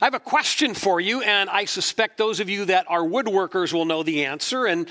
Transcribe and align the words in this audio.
I 0.00 0.06
have 0.06 0.14
a 0.14 0.20
question 0.20 0.72
for 0.72 0.98
you, 0.98 1.20
and 1.20 1.50
I 1.50 1.66
suspect 1.66 2.16
those 2.16 2.40
of 2.40 2.48
you 2.48 2.64
that 2.64 2.86
are 2.88 3.02
woodworkers 3.02 3.74
will 3.74 3.84
know 3.84 4.02
the 4.02 4.24
answer, 4.24 4.64
and 4.64 4.88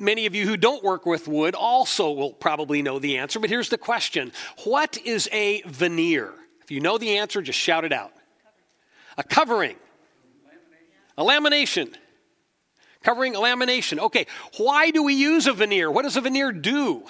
many 0.00 0.26
of 0.26 0.34
you 0.34 0.48
who 0.48 0.56
don't 0.56 0.82
work 0.82 1.06
with 1.06 1.28
wood 1.28 1.54
also 1.54 2.10
will 2.10 2.32
probably 2.32 2.82
know 2.82 2.98
the 2.98 3.18
answer. 3.18 3.38
But 3.38 3.50
here's 3.50 3.68
the 3.68 3.78
question 3.78 4.32
What 4.64 4.98
is 5.04 5.28
a 5.30 5.62
veneer? 5.62 6.32
If 6.62 6.72
you 6.72 6.80
know 6.80 6.98
the 6.98 7.18
answer, 7.18 7.40
just 7.40 7.58
shout 7.58 7.84
it 7.84 7.92
out. 7.92 8.12
A 9.16 9.22
covering, 9.22 9.76
a 11.16 11.24
lamination. 11.24 11.94
Covering 13.04 13.36
a 13.36 13.38
lamination. 13.38 14.00
Okay, 14.00 14.26
why 14.56 14.90
do 14.90 15.04
we 15.04 15.14
use 15.14 15.46
a 15.46 15.52
veneer? 15.52 15.88
What 15.88 16.02
does 16.02 16.16
a 16.16 16.20
veneer 16.20 16.50
do? 16.50 17.04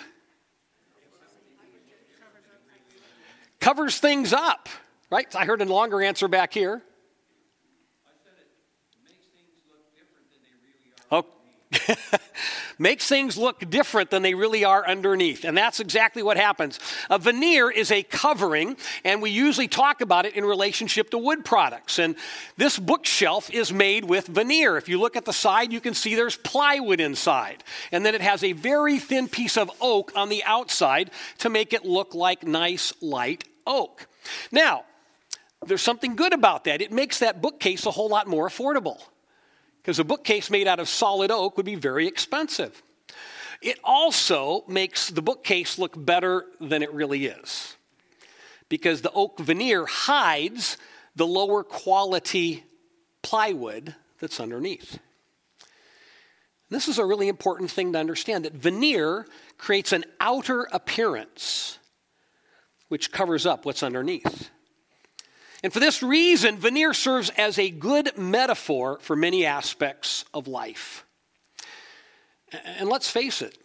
Covers 3.59 3.99
things 3.99 4.35
up, 4.35 4.69
right? 5.11 5.35
I 5.35 5.47
heard 5.47 5.63
a 5.63 5.65
longer 5.65 6.03
answer 6.03 6.29
back 6.29 6.53
here. 6.53 6.83
makes 12.79 13.09
things 13.09 13.37
look 13.37 13.69
different 13.69 14.11
than 14.11 14.23
they 14.23 14.35
really 14.35 14.65
are 14.65 14.87
underneath. 14.87 15.45
And 15.45 15.57
that's 15.57 15.81
exactly 15.81 16.23
what 16.23 16.37
happens. 16.37 16.79
A 17.11 17.19
veneer 17.19 17.71
is 17.71 17.91
a 17.91 18.03
covering, 18.03 18.77
and 19.05 19.21
we 19.21 19.31
usually 19.31 19.69
talk 19.69 20.01
about 20.01 20.27
it 20.27 20.35
in 20.35 20.45
relationship 20.45 21.11
to 21.11 21.19
wood 21.19 21.45
products. 21.45 21.99
And 21.99 22.17
this 22.57 22.79
bookshelf 22.79 23.51
is 23.51 23.73
made 23.73 24.05
with 24.05 24.27
veneer. 24.27 24.77
If 24.77 24.89
you 24.89 24.99
look 24.99 25.17
at 25.17 25.25
the 25.25 25.33
side, 25.33 25.73
you 25.73 25.81
can 25.81 25.95
see 25.95 26.15
there's 26.15 26.37
plywood 26.37 27.01
inside. 27.01 27.65
And 27.93 28.05
then 28.05 28.15
it 28.15 28.23
has 28.23 28.43
a 28.43 28.53
very 28.53 28.99
thin 28.99 29.29
piece 29.29 29.57
of 29.57 29.71
oak 29.81 30.13
on 30.17 30.29
the 30.29 30.45
outside 30.45 31.11
to 31.39 31.49
make 31.49 31.73
it 31.73 31.85
look 31.85 32.15
like 32.15 32.47
nice, 32.47 32.93
light 33.03 33.45
oak. 33.67 34.07
Now, 34.51 34.85
there's 35.67 35.83
something 35.83 36.17
good 36.17 36.33
about 36.33 36.65
that. 36.65 36.81
It 36.81 36.93
makes 36.93 37.19
that 37.19 37.43
bookcase 37.43 37.85
a 37.85 37.91
whole 37.91 38.09
lot 38.09 38.27
more 38.27 38.49
affordable 38.49 39.01
because 39.89 39.99
a 39.99 40.05
bookcase 40.05 40.51
made 40.51 40.69
out 40.69 40.81
of 40.81 40.87
solid 40.87 41.31
oak 41.31 41.57
would 41.57 41.65
be 41.65 41.75
very 41.75 42.07
expensive. 42.07 42.83
It 43.63 43.79
also 43.83 44.63
makes 44.69 45.09
the 45.09 45.23
bookcase 45.23 45.79
look 45.79 45.95
better 45.97 46.45
than 46.61 46.83
it 46.83 46.93
really 46.93 47.25
is 47.25 47.75
because 48.69 49.01
the 49.01 49.11
oak 49.13 49.41
veneer 49.41 49.87
hides 49.87 50.77
the 51.17 51.27
lower 51.27 51.65
quality 51.65 52.65
plywood 53.23 53.95
that's 54.21 54.41
underneath. 54.41 54.99
This 56.69 56.87
is 56.87 56.99
a 56.99 57.07
really 57.07 57.29
important 57.29 57.71
thing 57.71 57.95
to 57.95 57.99
understand 57.99 58.45
that 58.45 58.53
veneer 58.53 59.27
creates 59.57 59.93
an 59.95 60.05
outer 60.21 60.69
appearance 60.71 61.79
which 62.89 63.11
covers 63.11 63.47
up 63.47 63.65
what's 63.65 63.83
underneath. 63.83 64.51
And 65.63 65.73
for 65.73 65.81
this 65.81 66.03
reason, 66.03 66.59
veneer 66.59 66.95
serves 66.95 67.31
as 67.31 67.59
a 67.59 67.71
good 67.71 68.17
metaphor 68.17 68.99
for 69.01 69.17
many 69.17 69.45
aspects 69.45 70.25
of 70.33 70.47
life. 70.47 71.05
And 72.65 72.89
let's 72.89 73.11
face 73.11 73.43
it, 73.43 73.59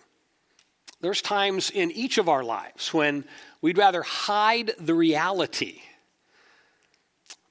there's 1.02 1.22
times 1.22 1.70
in 1.70 1.92
each 1.92 2.18
of 2.18 2.30
our 2.30 2.44
lives 2.44 2.94
when 2.94 3.26
we'd 3.62 3.78
rather 3.78 4.02
hide 4.02 4.72
the 4.80 4.94
reality 4.94 5.82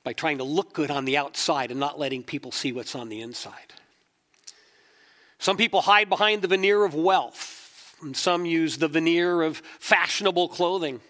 by 0.04 0.12
trying 0.12 0.38
to 0.38 0.44
look 0.44 0.72
good 0.72 0.90
on 0.90 1.04
the 1.04 1.16
outside 1.16 1.70
and 1.70 1.78
not 1.78 1.98
letting 1.98 2.24
people 2.24 2.50
see 2.50 2.72
what's 2.72 2.94
on 2.94 3.08
the 3.08 3.20
inside. 3.20 3.72
Some 5.38 5.56
people 5.56 5.82
hide 5.82 6.08
behind 6.08 6.42
the 6.42 6.48
veneer 6.48 6.84
of 6.84 6.94
wealth, 6.94 7.96
and 8.02 8.16
some 8.16 8.46
use 8.46 8.78
the 8.78 8.88
veneer 8.88 9.42
of 9.42 9.62
fashionable 9.78 10.48
clothing. 10.48 11.00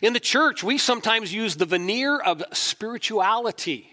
In 0.00 0.12
the 0.12 0.20
church, 0.20 0.62
we 0.62 0.78
sometimes 0.78 1.32
use 1.32 1.56
the 1.56 1.66
veneer 1.66 2.18
of 2.18 2.42
spirituality. 2.52 3.88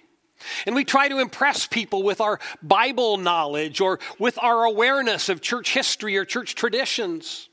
And 0.66 0.76
we 0.76 0.86
try 0.86 1.10
to 1.10 1.20
impress 1.20 1.68
people 1.68 2.04
with 2.04 2.22
our 2.22 2.40
Bible 2.64 3.18
knowledge 3.18 3.82
or 3.82 4.00
with 4.18 4.40
our 4.42 4.64
awareness 4.64 5.30
of 5.30 5.42
church 5.42 5.74
history 5.74 6.16
or 6.18 6.26
church 6.26 6.56
traditions. 6.56 7.50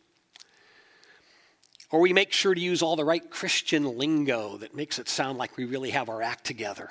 Or 1.90 2.00
we 2.00 2.12
make 2.12 2.32
sure 2.32 2.54
to 2.54 2.60
use 2.60 2.82
all 2.82 2.96
the 2.96 3.04
right 3.04 3.28
Christian 3.28 3.96
lingo 3.98 4.58
that 4.58 4.74
makes 4.74 4.98
it 4.98 5.08
sound 5.08 5.38
like 5.38 5.56
we 5.56 5.64
really 5.64 5.90
have 5.90 6.08
our 6.08 6.22
act 6.22 6.44
together. 6.44 6.90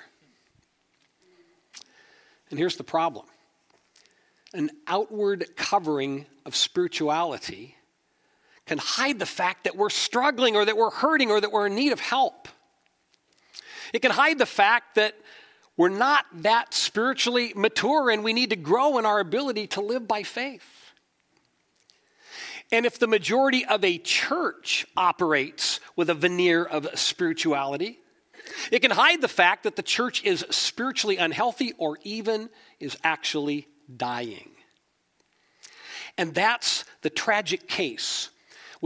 And 2.49 2.59
here's 2.59 2.77
the 2.77 2.83
problem 2.83 3.25
an 4.53 4.69
outward 4.87 5.45
covering 5.57 6.25
of 6.45 6.55
spirituality 6.55 7.74
can 8.65 8.77
hide 8.77 9.19
the 9.19 9.25
fact 9.25 9.65
that 9.65 9.75
we're 9.75 9.89
struggling 9.89 10.55
or 10.55 10.65
that 10.65 10.77
we're 10.77 10.89
hurting 10.89 11.29
or 11.31 11.39
that 11.39 11.51
we're 11.51 11.67
in 11.67 11.75
need 11.75 11.91
of 11.91 11.99
help. 11.99 12.47
It 13.93 14.01
can 14.01 14.11
hide 14.11 14.39
the 14.39 14.45
fact 14.45 14.95
that 14.95 15.15
we're 15.77 15.89
not 15.89 16.25
that 16.41 16.73
spiritually 16.73 17.53
mature 17.55 18.09
and 18.09 18.23
we 18.23 18.33
need 18.33 18.49
to 18.51 18.55
grow 18.55 18.97
in 18.97 19.05
our 19.05 19.19
ability 19.19 19.67
to 19.67 19.81
live 19.81 20.07
by 20.07 20.23
faith. 20.23 20.63
And 22.71 22.85
if 22.85 22.97
the 22.97 23.07
majority 23.07 23.65
of 23.65 23.83
a 23.83 23.97
church 23.99 24.87
operates 24.97 25.79
with 25.95 26.09
a 26.09 26.15
veneer 26.15 26.63
of 26.63 26.87
spirituality, 26.97 27.99
it 28.71 28.79
can 28.79 28.91
hide 28.91 29.21
the 29.21 29.27
fact 29.27 29.63
that 29.63 29.75
the 29.75 29.83
church 29.83 30.23
is 30.23 30.45
spiritually 30.49 31.17
unhealthy 31.17 31.73
or 31.77 31.97
even 32.03 32.49
is 32.79 32.97
actually 33.03 33.67
dying. 33.95 34.49
And 36.17 36.33
that's 36.33 36.85
the 37.01 37.09
tragic 37.09 37.67
case 37.67 38.29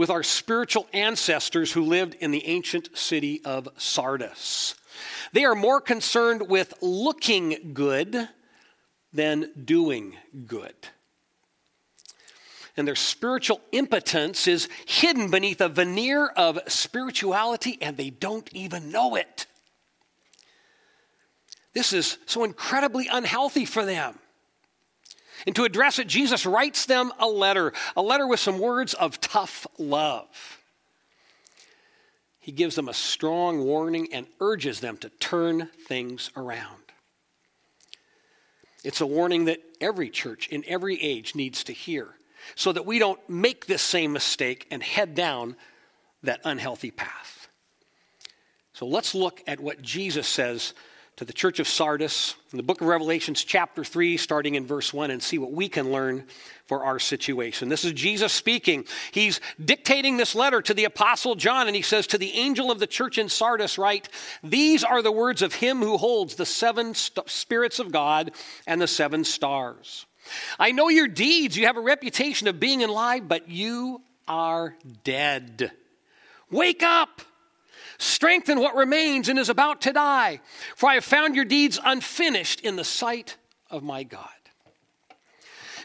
with 0.00 0.08
our 0.08 0.22
spiritual 0.22 0.86
ancestors 0.94 1.72
who 1.72 1.82
lived 1.82 2.14
in 2.20 2.30
the 2.30 2.46
ancient 2.46 2.88
city 2.96 3.42
of 3.44 3.68
Sardis. 3.76 4.74
They 5.34 5.44
are 5.44 5.54
more 5.54 5.78
concerned 5.78 6.48
with 6.48 6.72
looking 6.80 7.74
good 7.74 8.26
than 9.12 9.50
doing 9.62 10.16
good. 10.46 10.74
And 12.78 12.88
their 12.88 12.94
spiritual 12.94 13.60
impotence 13.72 14.48
is 14.48 14.70
hidden 14.86 15.30
beneath 15.30 15.60
a 15.60 15.68
veneer 15.68 16.28
of 16.28 16.58
spirituality, 16.66 17.76
and 17.82 17.98
they 17.98 18.08
don't 18.08 18.50
even 18.54 18.90
know 18.90 19.16
it. 19.16 19.44
This 21.74 21.92
is 21.92 22.16
so 22.24 22.44
incredibly 22.44 23.06
unhealthy 23.06 23.66
for 23.66 23.84
them. 23.84 24.18
And 25.46 25.56
to 25.56 25.64
address 25.64 25.98
it, 25.98 26.06
Jesus 26.06 26.44
writes 26.44 26.86
them 26.86 27.12
a 27.18 27.26
letter, 27.26 27.72
a 27.96 28.02
letter 28.02 28.26
with 28.26 28.40
some 28.40 28.58
words 28.58 28.94
of 28.94 29.20
tough 29.20 29.66
love. 29.78 30.58
He 32.40 32.52
gives 32.52 32.74
them 32.74 32.88
a 32.88 32.94
strong 32.94 33.64
warning 33.64 34.08
and 34.12 34.26
urges 34.40 34.80
them 34.80 34.96
to 34.98 35.08
turn 35.08 35.68
things 35.86 36.30
around. 36.36 36.76
It's 38.82 39.00
a 39.00 39.06
warning 39.06 39.44
that 39.44 39.60
every 39.80 40.08
church 40.08 40.48
in 40.48 40.64
every 40.66 41.00
age 41.00 41.34
needs 41.34 41.64
to 41.64 41.72
hear 41.72 42.08
so 42.54 42.72
that 42.72 42.86
we 42.86 42.98
don't 42.98 43.20
make 43.28 43.66
this 43.66 43.82
same 43.82 44.12
mistake 44.12 44.66
and 44.70 44.82
head 44.82 45.14
down 45.14 45.56
that 46.22 46.40
unhealthy 46.44 46.90
path. 46.90 47.48
So 48.72 48.86
let's 48.86 49.14
look 49.14 49.42
at 49.46 49.60
what 49.60 49.82
Jesus 49.82 50.26
says 50.26 50.72
to 51.16 51.24
the 51.24 51.32
church 51.32 51.60
of 51.60 51.68
Sardis 51.68 52.34
in 52.52 52.56
the 52.56 52.62
book 52.62 52.80
of 52.80 52.86
Revelations, 52.86 53.44
chapter 53.44 53.84
3, 53.84 54.16
starting 54.16 54.54
in 54.54 54.66
verse 54.66 54.92
1, 54.92 55.10
and 55.10 55.22
see 55.22 55.38
what 55.38 55.52
we 55.52 55.68
can 55.68 55.92
learn 55.92 56.24
for 56.66 56.84
our 56.84 56.98
situation. 56.98 57.68
This 57.68 57.84
is 57.84 57.92
Jesus 57.92 58.32
speaking. 58.32 58.86
He's 59.12 59.40
dictating 59.62 60.16
this 60.16 60.34
letter 60.34 60.62
to 60.62 60.72
the 60.72 60.84
apostle 60.84 61.34
John, 61.34 61.66
and 61.66 61.76
he 61.76 61.82
says, 61.82 62.06
To 62.08 62.18
the 62.18 62.32
angel 62.32 62.70
of 62.70 62.78
the 62.78 62.86
church 62.86 63.18
in 63.18 63.28
Sardis, 63.28 63.76
write, 63.76 64.08
These 64.42 64.82
are 64.82 65.02
the 65.02 65.12
words 65.12 65.42
of 65.42 65.54
him 65.54 65.80
who 65.80 65.98
holds 65.98 66.36
the 66.36 66.46
seven 66.46 66.94
st- 66.94 67.28
spirits 67.28 67.78
of 67.78 67.92
God 67.92 68.32
and 68.66 68.80
the 68.80 68.86
seven 68.86 69.24
stars. 69.24 70.06
I 70.58 70.72
know 70.72 70.88
your 70.88 71.08
deeds. 71.08 71.56
You 71.56 71.66
have 71.66 71.76
a 71.76 71.82
reputation 71.82 72.48
of 72.48 72.60
being 72.60 72.82
alive, 72.82 73.28
but 73.28 73.48
you 73.48 74.02
are 74.26 74.76
dead. 75.04 75.72
Wake 76.50 76.82
up! 76.82 77.22
Strengthen 78.00 78.60
what 78.60 78.74
remains 78.74 79.28
and 79.28 79.38
is 79.38 79.50
about 79.50 79.82
to 79.82 79.92
die, 79.92 80.40
for 80.74 80.88
I 80.88 80.94
have 80.94 81.04
found 81.04 81.36
your 81.36 81.44
deeds 81.44 81.78
unfinished 81.84 82.62
in 82.62 82.76
the 82.76 82.84
sight 82.84 83.36
of 83.70 83.82
my 83.82 84.04
God. 84.04 84.28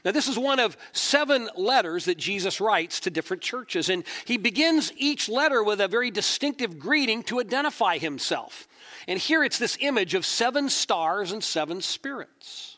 Now, 0.05 0.11
this 0.11 0.29
is 0.29 0.39
one 0.39 0.61
of 0.61 0.77
seven 0.93 1.49
letters 1.57 2.05
that 2.05 2.17
Jesus 2.17 2.61
writes 2.61 3.01
to 3.01 3.09
different 3.09 3.43
churches, 3.43 3.89
and 3.89 4.05
he 4.23 4.37
begins 4.37 4.93
each 4.95 5.27
letter 5.27 5.61
with 5.61 5.81
a 5.81 5.89
very 5.89 6.09
distinctive 6.09 6.79
greeting 6.79 7.21
to 7.23 7.41
identify 7.41 7.97
himself. 7.97 8.65
And 9.09 9.19
here 9.19 9.43
it's 9.43 9.59
this 9.59 9.77
image 9.81 10.13
of 10.13 10.25
seven 10.25 10.69
stars 10.69 11.33
and 11.33 11.43
seven 11.43 11.81
spirits. 11.81 12.74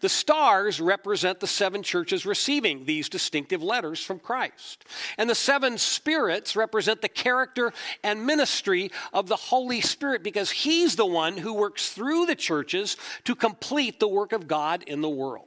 The 0.00 0.08
stars 0.08 0.80
represent 0.80 1.40
the 1.40 1.46
seven 1.46 1.82
churches 1.82 2.24
receiving 2.24 2.84
these 2.84 3.08
distinctive 3.08 3.62
letters 3.62 4.02
from 4.02 4.18
Christ. 4.18 4.84
And 5.18 5.28
the 5.28 5.34
seven 5.34 5.76
spirits 5.76 6.56
represent 6.56 7.02
the 7.02 7.08
character 7.08 7.72
and 8.02 8.24
ministry 8.24 8.90
of 9.12 9.28
the 9.28 9.36
Holy 9.36 9.82
Spirit 9.82 10.22
because 10.22 10.50
He's 10.50 10.96
the 10.96 11.06
one 11.06 11.36
who 11.36 11.52
works 11.52 11.90
through 11.90 12.26
the 12.26 12.34
churches 12.34 12.96
to 13.24 13.34
complete 13.34 14.00
the 14.00 14.08
work 14.08 14.32
of 14.32 14.48
God 14.48 14.82
in 14.84 15.02
the 15.02 15.08
world. 15.08 15.46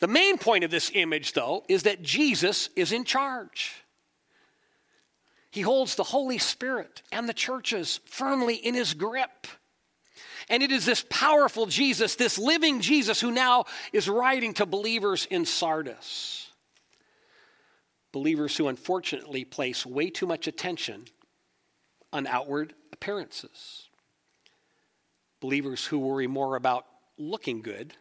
The 0.00 0.08
main 0.08 0.38
point 0.38 0.64
of 0.64 0.70
this 0.70 0.90
image, 0.94 1.32
though, 1.32 1.64
is 1.68 1.84
that 1.84 2.02
Jesus 2.02 2.68
is 2.76 2.92
in 2.92 3.04
charge. 3.04 3.84
He 5.50 5.60
holds 5.62 5.94
the 5.94 6.04
Holy 6.04 6.38
Spirit 6.38 7.02
and 7.10 7.28
the 7.28 7.34
churches 7.34 8.00
firmly 8.04 8.54
in 8.56 8.74
his 8.74 8.94
grip. 8.94 9.46
And 10.50 10.62
it 10.62 10.70
is 10.70 10.86
this 10.86 11.04
powerful 11.10 11.66
Jesus, 11.66 12.14
this 12.14 12.38
living 12.38 12.80
Jesus, 12.80 13.20
who 13.20 13.30
now 13.30 13.64
is 13.92 14.08
writing 14.08 14.54
to 14.54 14.66
believers 14.66 15.26
in 15.30 15.44
Sardis. 15.44 16.50
Believers 18.12 18.56
who 18.56 18.68
unfortunately 18.68 19.44
place 19.44 19.84
way 19.84 20.08
too 20.10 20.26
much 20.26 20.46
attention 20.46 21.04
on 22.12 22.26
outward 22.26 22.74
appearances. 22.92 23.88
Believers 25.40 25.84
who 25.84 25.98
worry 25.98 26.26
more 26.26 26.56
about 26.56 26.86
looking 27.18 27.60
good 27.60 27.94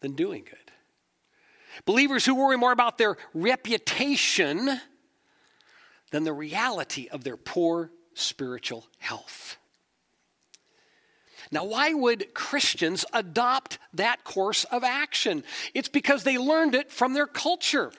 than 0.00 0.12
doing 0.12 0.44
good. 0.44 0.72
Believers 1.84 2.24
who 2.24 2.34
worry 2.34 2.56
more 2.56 2.72
about 2.72 2.98
their 2.98 3.16
reputation 3.34 4.80
than 6.10 6.24
the 6.24 6.32
reality 6.32 7.08
of 7.10 7.24
their 7.24 7.36
poor 7.36 7.90
spiritual 8.14 8.86
health. 8.98 9.57
Now, 11.50 11.64
why 11.64 11.94
would 11.94 12.34
Christians 12.34 13.04
adopt 13.12 13.78
that 13.94 14.24
course 14.24 14.64
of 14.64 14.84
action? 14.84 15.44
It's 15.74 15.88
because 15.88 16.24
they 16.24 16.38
learned 16.38 16.74
it 16.74 16.92
from 16.92 17.14
their 17.14 17.26
culture. 17.26 17.92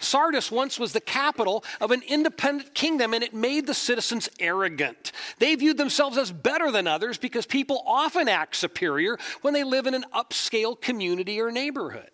Sardis 0.00 0.50
once 0.50 0.78
was 0.78 0.92
the 0.92 1.00
capital 1.00 1.64
of 1.80 1.90
an 1.90 2.02
independent 2.06 2.74
kingdom 2.74 3.14
and 3.14 3.24
it 3.24 3.34
made 3.34 3.66
the 3.66 3.74
citizens 3.74 4.28
arrogant. 4.38 5.12
They 5.38 5.54
viewed 5.54 5.78
themselves 5.78 6.18
as 6.18 6.30
better 6.30 6.70
than 6.70 6.86
others 6.86 7.18
because 7.18 7.46
people 7.46 7.82
often 7.86 8.28
act 8.28 8.56
superior 8.56 9.18
when 9.40 9.54
they 9.54 9.64
live 9.64 9.86
in 9.86 9.94
an 9.94 10.04
upscale 10.14 10.80
community 10.80 11.40
or 11.40 11.50
neighborhood. 11.50 12.10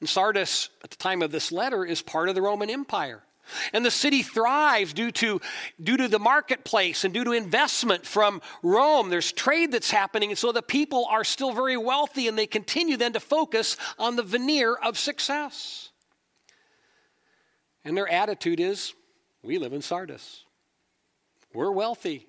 And 0.00 0.08
Sardis, 0.08 0.68
at 0.84 0.90
the 0.90 0.96
time 0.96 1.22
of 1.22 1.32
this 1.32 1.50
letter, 1.50 1.84
is 1.84 2.02
part 2.02 2.28
of 2.28 2.34
the 2.34 2.42
Roman 2.42 2.70
Empire. 2.70 3.22
And 3.72 3.84
the 3.84 3.90
city 3.90 4.22
thrives 4.22 4.92
due 4.92 5.10
to, 5.12 5.40
due 5.82 5.96
to 5.96 6.08
the 6.08 6.18
marketplace 6.18 7.04
and 7.04 7.12
due 7.12 7.24
to 7.24 7.32
investment 7.32 8.06
from 8.06 8.40
Rome. 8.62 9.10
There's 9.10 9.32
trade 9.32 9.72
that's 9.72 9.90
happening, 9.90 10.30
and 10.30 10.38
so 10.38 10.52
the 10.52 10.62
people 10.62 11.06
are 11.10 11.24
still 11.24 11.52
very 11.52 11.76
wealthy, 11.76 12.28
and 12.28 12.38
they 12.38 12.46
continue 12.46 12.96
then 12.96 13.12
to 13.12 13.20
focus 13.20 13.76
on 13.98 14.16
the 14.16 14.22
veneer 14.22 14.74
of 14.74 14.98
success. 14.98 15.90
And 17.84 17.96
their 17.96 18.08
attitude 18.08 18.58
is 18.58 18.94
we 19.42 19.58
live 19.58 19.72
in 19.72 19.82
Sardis, 19.82 20.44
we're 21.54 21.70
wealthy, 21.70 22.26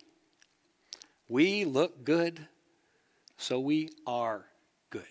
we 1.27 1.65
look 1.65 2.03
good, 2.03 2.47
so 3.37 3.59
we 3.59 3.89
are 4.05 4.45
good. 4.91 5.03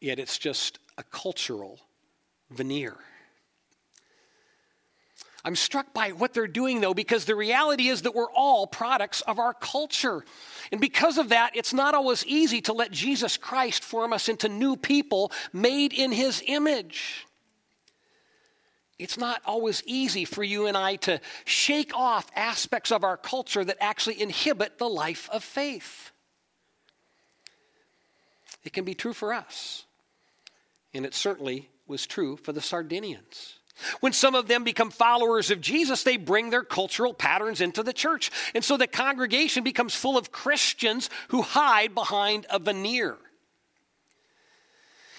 Yet 0.00 0.18
it's 0.18 0.38
just 0.38 0.78
a 0.98 1.02
cultural 1.02 1.78
veneer. 2.50 2.96
I'm 5.44 5.56
struck 5.56 5.94
by 5.94 6.10
what 6.10 6.34
they're 6.34 6.46
doing, 6.46 6.80
though, 6.80 6.92
because 6.92 7.24
the 7.24 7.34
reality 7.34 7.88
is 7.88 8.02
that 8.02 8.14
we're 8.14 8.30
all 8.30 8.66
products 8.66 9.22
of 9.22 9.38
our 9.38 9.54
culture. 9.54 10.22
And 10.70 10.80
because 10.80 11.16
of 11.16 11.30
that, 11.30 11.56
it's 11.56 11.72
not 11.72 11.94
always 11.94 12.26
easy 12.26 12.60
to 12.62 12.72
let 12.72 12.90
Jesus 12.90 13.36
Christ 13.36 13.82
form 13.82 14.12
us 14.12 14.28
into 14.28 14.48
new 14.48 14.76
people 14.76 15.32
made 15.52 15.92
in 15.92 16.12
his 16.12 16.42
image. 16.46 17.26
It's 18.98 19.16
not 19.16 19.40
always 19.46 19.82
easy 19.86 20.26
for 20.26 20.44
you 20.44 20.66
and 20.66 20.76
I 20.76 20.96
to 20.96 21.22
shake 21.46 21.96
off 21.96 22.26
aspects 22.36 22.92
of 22.92 23.02
our 23.02 23.16
culture 23.16 23.64
that 23.64 23.78
actually 23.80 24.20
inhibit 24.20 24.76
the 24.76 24.90
life 24.90 25.30
of 25.32 25.42
faith. 25.42 26.10
It 28.62 28.74
can 28.74 28.84
be 28.84 28.92
true 28.92 29.14
for 29.14 29.32
us, 29.32 29.86
and 30.92 31.06
it 31.06 31.14
certainly 31.14 31.70
was 31.86 32.06
true 32.06 32.36
for 32.36 32.52
the 32.52 32.60
Sardinians. 32.60 33.59
When 34.00 34.12
some 34.12 34.34
of 34.34 34.48
them 34.48 34.64
become 34.64 34.90
followers 34.90 35.50
of 35.50 35.60
Jesus, 35.60 36.02
they 36.02 36.16
bring 36.16 36.50
their 36.50 36.62
cultural 36.62 37.14
patterns 37.14 37.60
into 37.60 37.82
the 37.82 37.92
church. 37.92 38.30
And 38.54 38.64
so 38.64 38.76
the 38.76 38.86
congregation 38.86 39.64
becomes 39.64 39.94
full 39.94 40.18
of 40.18 40.32
Christians 40.32 41.10
who 41.28 41.42
hide 41.42 41.94
behind 41.94 42.46
a 42.50 42.58
veneer. 42.58 43.16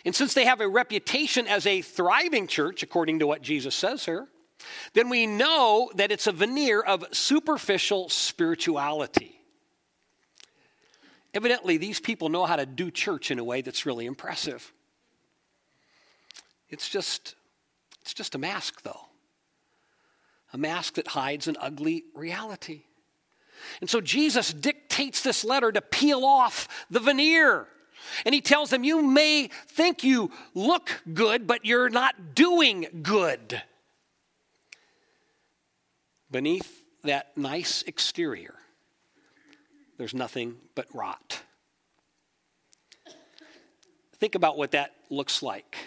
And 0.06 0.16
since 0.16 0.34
they 0.34 0.46
have 0.46 0.62
a 0.62 0.68
reputation 0.68 1.48
as 1.48 1.66
a 1.66 1.82
thriving 1.82 2.48
church, 2.48 2.84
according 2.84 3.20
to 3.20 3.28
what 3.28 3.42
Jesus 3.42 3.76
says 3.76 4.06
here, 4.06 4.28
then 4.94 5.10
we 5.10 5.28
know 5.28 5.92
that 5.96 6.12
it's 6.12 6.28
a 6.28 6.32
veneer 6.32 6.82
of 6.82 7.06
superficial 7.12 8.10
spirituality. 8.10 9.40
Evidently, 11.34 11.78
these 11.78 12.00
people 12.00 12.30
know 12.30 12.46
how 12.46 12.58
to 12.58 12.66
do 12.66 12.92
church 12.92 13.32
in 13.32 13.40
a 13.40 13.44
way 13.44 13.62
that's 13.62 13.86
really 13.86 14.06
impressive. 14.06 14.72
It's 16.70 16.90
just 16.90 17.36
it's 18.02 18.14
just 18.14 18.36
a 18.36 18.38
mask, 18.38 18.82
though. 18.84 19.08
A 20.54 20.58
mask 20.58 20.96
that 20.96 21.08
hides 21.08 21.48
an 21.48 21.58
ugly 21.60 22.04
reality. 22.14 22.84
And 23.80 23.90
so 23.90 24.02
Jesus 24.02 24.52
dictates 24.52 25.22
this 25.22 25.44
letter 25.44 25.72
to 25.72 25.82
peel 25.82 26.26
off 26.26 26.68
the 26.90 27.00
veneer. 27.00 27.68
And 28.26 28.34
he 28.34 28.42
tells 28.42 28.70
them, 28.70 28.84
You 28.84 29.02
may 29.02 29.50
think 29.68 30.04
you 30.04 30.32
look 30.54 31.02
good, 31.14 31.48
but 31.48 31.66
you're 31.66 31.90
not 31.90 32.36
doing 32.36 32.88
good. 33.04 33.62
Beneath 36.30 36.84
that 37.04 37.38
nice 37.38 37.84
exterior, 37.84 38.56
there's 39.98 40.14
nothing 40.14 40.56
but 40.76 40.88
rot. 40.94 41.42
Think 44.18 44.36
about 44.36 44.58
what 44.58 44.72
that 44.72 44.94
looks 45.10 45.44
like. 45.44 45.78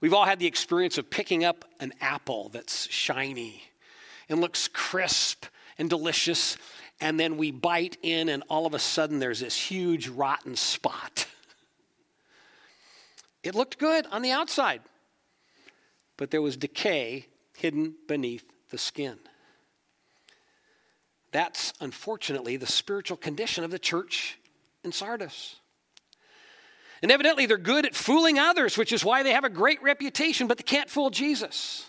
We've 0.00 0.14
all 0.14 0.24
had 0.24 0.38
the 0.38 0.46
experience 0.46 0.98
of 0.98 1.10
picking 1.10 1.44
up 1.44 1.64
an 1.80 1.92
apple 2.00 2.50
that's 2.50 2.88
shiny 2.90 3.64
and 4.28 4.40
looks 4.40 4.68
crisp 4.68 5.46
and 5.78 5.90
delicious, 5.90 6.56
and 7.00 7.18
then 7.18 7.36
we 7.36 7.50
bite 7.50 7.96
in, 8.02 8.28
and 8.28 8.42
all 8.48 8.66
of 8.66 8.74
a 8.74 8.78
sudden 8.78 9.18
there's 9.18 9.40
this 9.40 9.56
huge 9.56 10.08
rotten 10.08 10.56
spot. 10.56 11.26
It 13.42 13.54
looked 13.54 13.78
good 13.78 14.06
on 14.10 14.22
the 14.22 14.32
outside, 14.32 14.82
but 16.16 16.30
there 16.30 16.42
was 16.42 16.56
decay 16.56 17.26
hidden 17.56 17.94
beneath 18.06 18.44
the 18.70 18.78
skin. 18.78 19.18
That's 21.30 21.72
unfortunately 21.80 22.56
the 22.56 22.66
spiritual 22.66 23.16
condition 23.16 23.64
of 23.64 23.70
the 23.70 23.78
church 23.78 24.38
in 24.82 24.92
Sardis. 24.92 25.56
And 27.02 27.12
evidently, 27.12 27.46
they're 27.46 27.58
good 27.58 27.86
at 27.86 27.94
fooling 27.94 28.38
others, 28.38 28.76
which 28.76 28.92
is 28.92 29.04
why 29.04 29.22
they 29.22 29.32
have 29.32 29.44
a 29.44 29.50
great 29.50 29.82
reputation, 29.82 30.46
but 30.46 30.58
they 30.58 30.64
can't 30.64 30.90
fool 30.90 31.10
Jesus. 31.10 31.88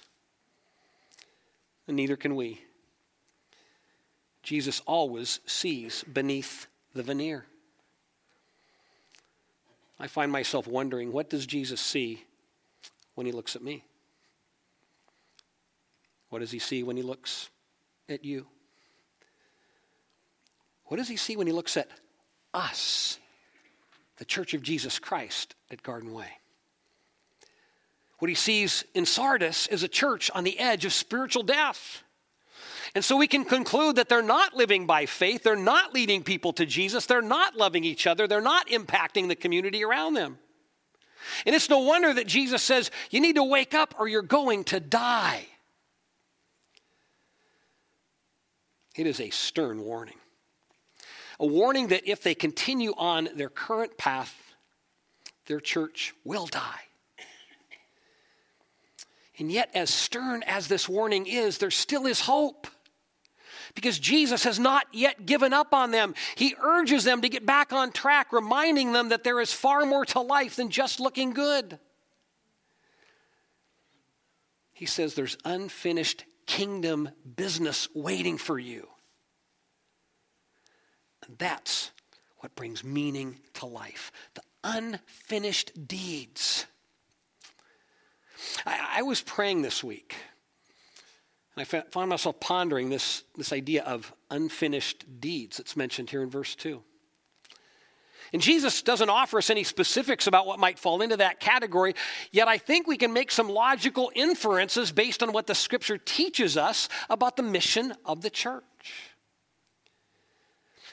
And 1.87 1.95
neither 1.95 2.15
can 2.15 2.35
we. 2.35 2.61
Jesus 4.43 4.81
always 4.85 5.39
sees 5.45 6.03
beneath 6.03 6.67
the 6.93 7.03
veneer. 7.03 7.45
I 9.99 10.07
find 10.07 10.31
myself 10.31 10.65
wondering 10.67 11.11
what 11.11 11.29
does 11.29 11.45
Jesus 11.45 11.81
see 11.81 12.23
when 13.15 13.25
he 13.25 13.31
looks 13.31 13.55
at 13.55 13.61
me? 13.61 13.83
What 16.29 16.39
does 16.39 16.51
he 16.51 16.59
see 16.59 16.83
when 16.83 16.95
he 16.95 17.03
looks 17.03 17.49
at 18.07 18.23
you? 18.23 18.45
What 20.85 20.97
does 20.97 21.07
he 21.07 21.17
see 21.17 21.35
when 21.35 21.47
he 21.47 21.53
looks 21.53 21.75
at 21.75 21.89
us? 22.53 23.19
The 24.19 24.25
Church 24.25 24.53
of 24.53 24.61
Jesus 24.61 24.99
Christ 24.99 25.55
at 25.71 25.81
Garden 25.81 26.13
Way. 26.13 26.27
What 28.19 28.27
he 28.27 28.35
sees 28.35 28.83
in 28.93 29.05
Sardis 29.05 29.67
is 29.67 29.81
a 29.81 29.87
church 29.87 30.29
on 30.35 30.43
the 30.43 30.59
edge 30.59 30.83
of 30.83 30.91
spiritual 30.91 31.41
death. 31.41 32.03
And 32.93 33.03
so 33.03 33.15
we 33.15 33.27
can 33.27 33.45
conclude 33.45 33.95
that 33.95 34.09
they're 34.09 34.21
not 34.21 34.55
living 34.55 34.85
by 34.85 35.05
faith, 35.05 35.43
they're 35.43 35.55
not 35.55 35.93
leading 35.93 36.23
people 36.23 36.51
to 36.53 36.65
Jesus, 36.65 37.05
they're 37.05 37.21
not 37.21 37.55
loving 37.55 37.85
each 37.85 38.05
other, 38.07 38.27
they're 38.27 38.41
not 38.41 38.67
impacting 38.67 39.29
the 39.29 39.35
community 39.35 39.85
around 39.85 40.15
them. 40.15 40.37
And 41.45 41.55
it's 41.55 41.69
no 41.69 41.79
wonder 41.79 42.13
that 42.13 42.27
Jesus 42.27 42.61
says, 42.61 42.91
You 43.11 43.21
need 43.21 43.35
to 43.35 43.43
wake 43.43 43.73
up 43.73 43.95
or 43.99 44.07
you're 44.07 44.21
going 44.21 44.65
to 44.65 44.81
die. 44.81 45.45
It 48.95 49.07
is 49.07 49.21
a 49.21 49.29
stern 49.29 49.81
warning 49.81 50.17
a 51.39 51.45
warning 51.45 51.87
that 51.87 52.07
if 52.09 52.21
they 52.21 52.35
continue 52.35 52.93
on 52.97 53.29
their 53.35 53.49
current 53.49 53.97
path, 53.97 54.35
their 55.47 55.59
church 55.59 56.13
will 56.23 56.45
die. 56.45 56.81
And 59.37 59.49
yet, 59.49 59.69
as 59.73 59.89
stern 59.89 60.43
as 60.43 60.67
this 60.67 60.89
warning 60.89 61.25
is, 61.25 61.59
there 61.59 61.71
still 61.71 62.05
is 62.05 62.19
hope. 62.19 62.67
Because 63.73 63.97
Jesus 63.97 64.43
has 64.43 64.59
not 64.59 64.85
yet 64.91 65.25
given 65.25 65.53
up 65.53 65.73
on 65.73 65.91
them. 65.91 66.13
He 66.35 66.55
urges 66.61 67.05
them 67.05 67.21
to 67.21 67.29
get 67.29 67.45
back 67.45 67.71
on 67.71 67.91
track, 67.91 68.33
reminding 68.33 68.91
them 68.91 69.09
that 69.09 69.23
there 69.23 69.39
is 69.39 69.53
far 69.53 69.85
more 69.85 70.05
to 70.07 70.19
life 70.19 70.57
than 70.57 70.69
just 70.69 70.99
looking 70.99 71.31
good. 71.31 71.79
He 74.73 74.85
says 74.85 75.13
there's 75.13 75.37
unfinished 75.45 76.25
kingdom 76.45 77.09
business 77.35 77.87
waiting 77.93 78.37
for 78.37 78.59
you. 78.59 78.87
That's 81.37 81.91
what 82.39 82.55
brings 82.55 82.83
meaning 82.83 83.37
to 83.55 83.65
life 83.65 84.11
the 84.33 84.41
unfinished 84.63 85.87
deeds. 85.87 86.65
I, 88.65 88.99
I 88.99 89.01
was 89.03 89.21
praying 89.21 89.61
this 89.61 89.83
week 89.83 90.15
And 91.55 91.61
I 91.61 91.81
found 91.91 92.09
myself 92.09 92.39
pondering 92.39 92.89
this, 92.89 93.23
this 93.37 93.51
idea 93.51 93.83
of 93.83 94.13
unfinished 94.31 95.05
deeds 95.19 95.57
that's 95.57 95.75
mentioned 95.75 96.09
here 96.09 96.23
in 96.23 96.29
verse 96.29 96.55
2. 96.55 96.81
And 98.31 98.41
Jesus 98.41 98.81
doesn't 98.81 99.09
offer 99.09 99.39
us 99.39 99.49
any 99.49 99.63
specifics 99.63 100.27
about 100.27 100.45
what 100.45 100.59
might 100.59 100.77
fall 100.77 101.01
into 101.01 101.17
that 101.17 101.39
category, 101.39 101.95
yet 102.31 102.47
I 102.47 102.59
think 102.59 102.87
we 102.87 102.97
can 102.97 103.11
make 103.11 103.31
some 103.31 103.49
logical 103.49 104.11
inferences 104.13 104.91
based 104.91 105.23
on 105.23 105.31
what 105.31 105.47
the 105.47 105.55
scripture 105.55 105.97
teaches 105.97 106.55
us 106.55 106.89
about 107.09 107.37
the 107.37 107.43
mission 107.43 107.93
of 108.05 108.21
the 108.21 108.29
church. 108.29 108.63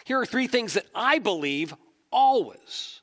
Here 0.07 0.21
are 0.21 0.25
three 0.27 0.47
things 0.47 0.75
that 0.75 0.87
I 0.95 1.19
believe 1.19 1.75
always, 2.13 3.01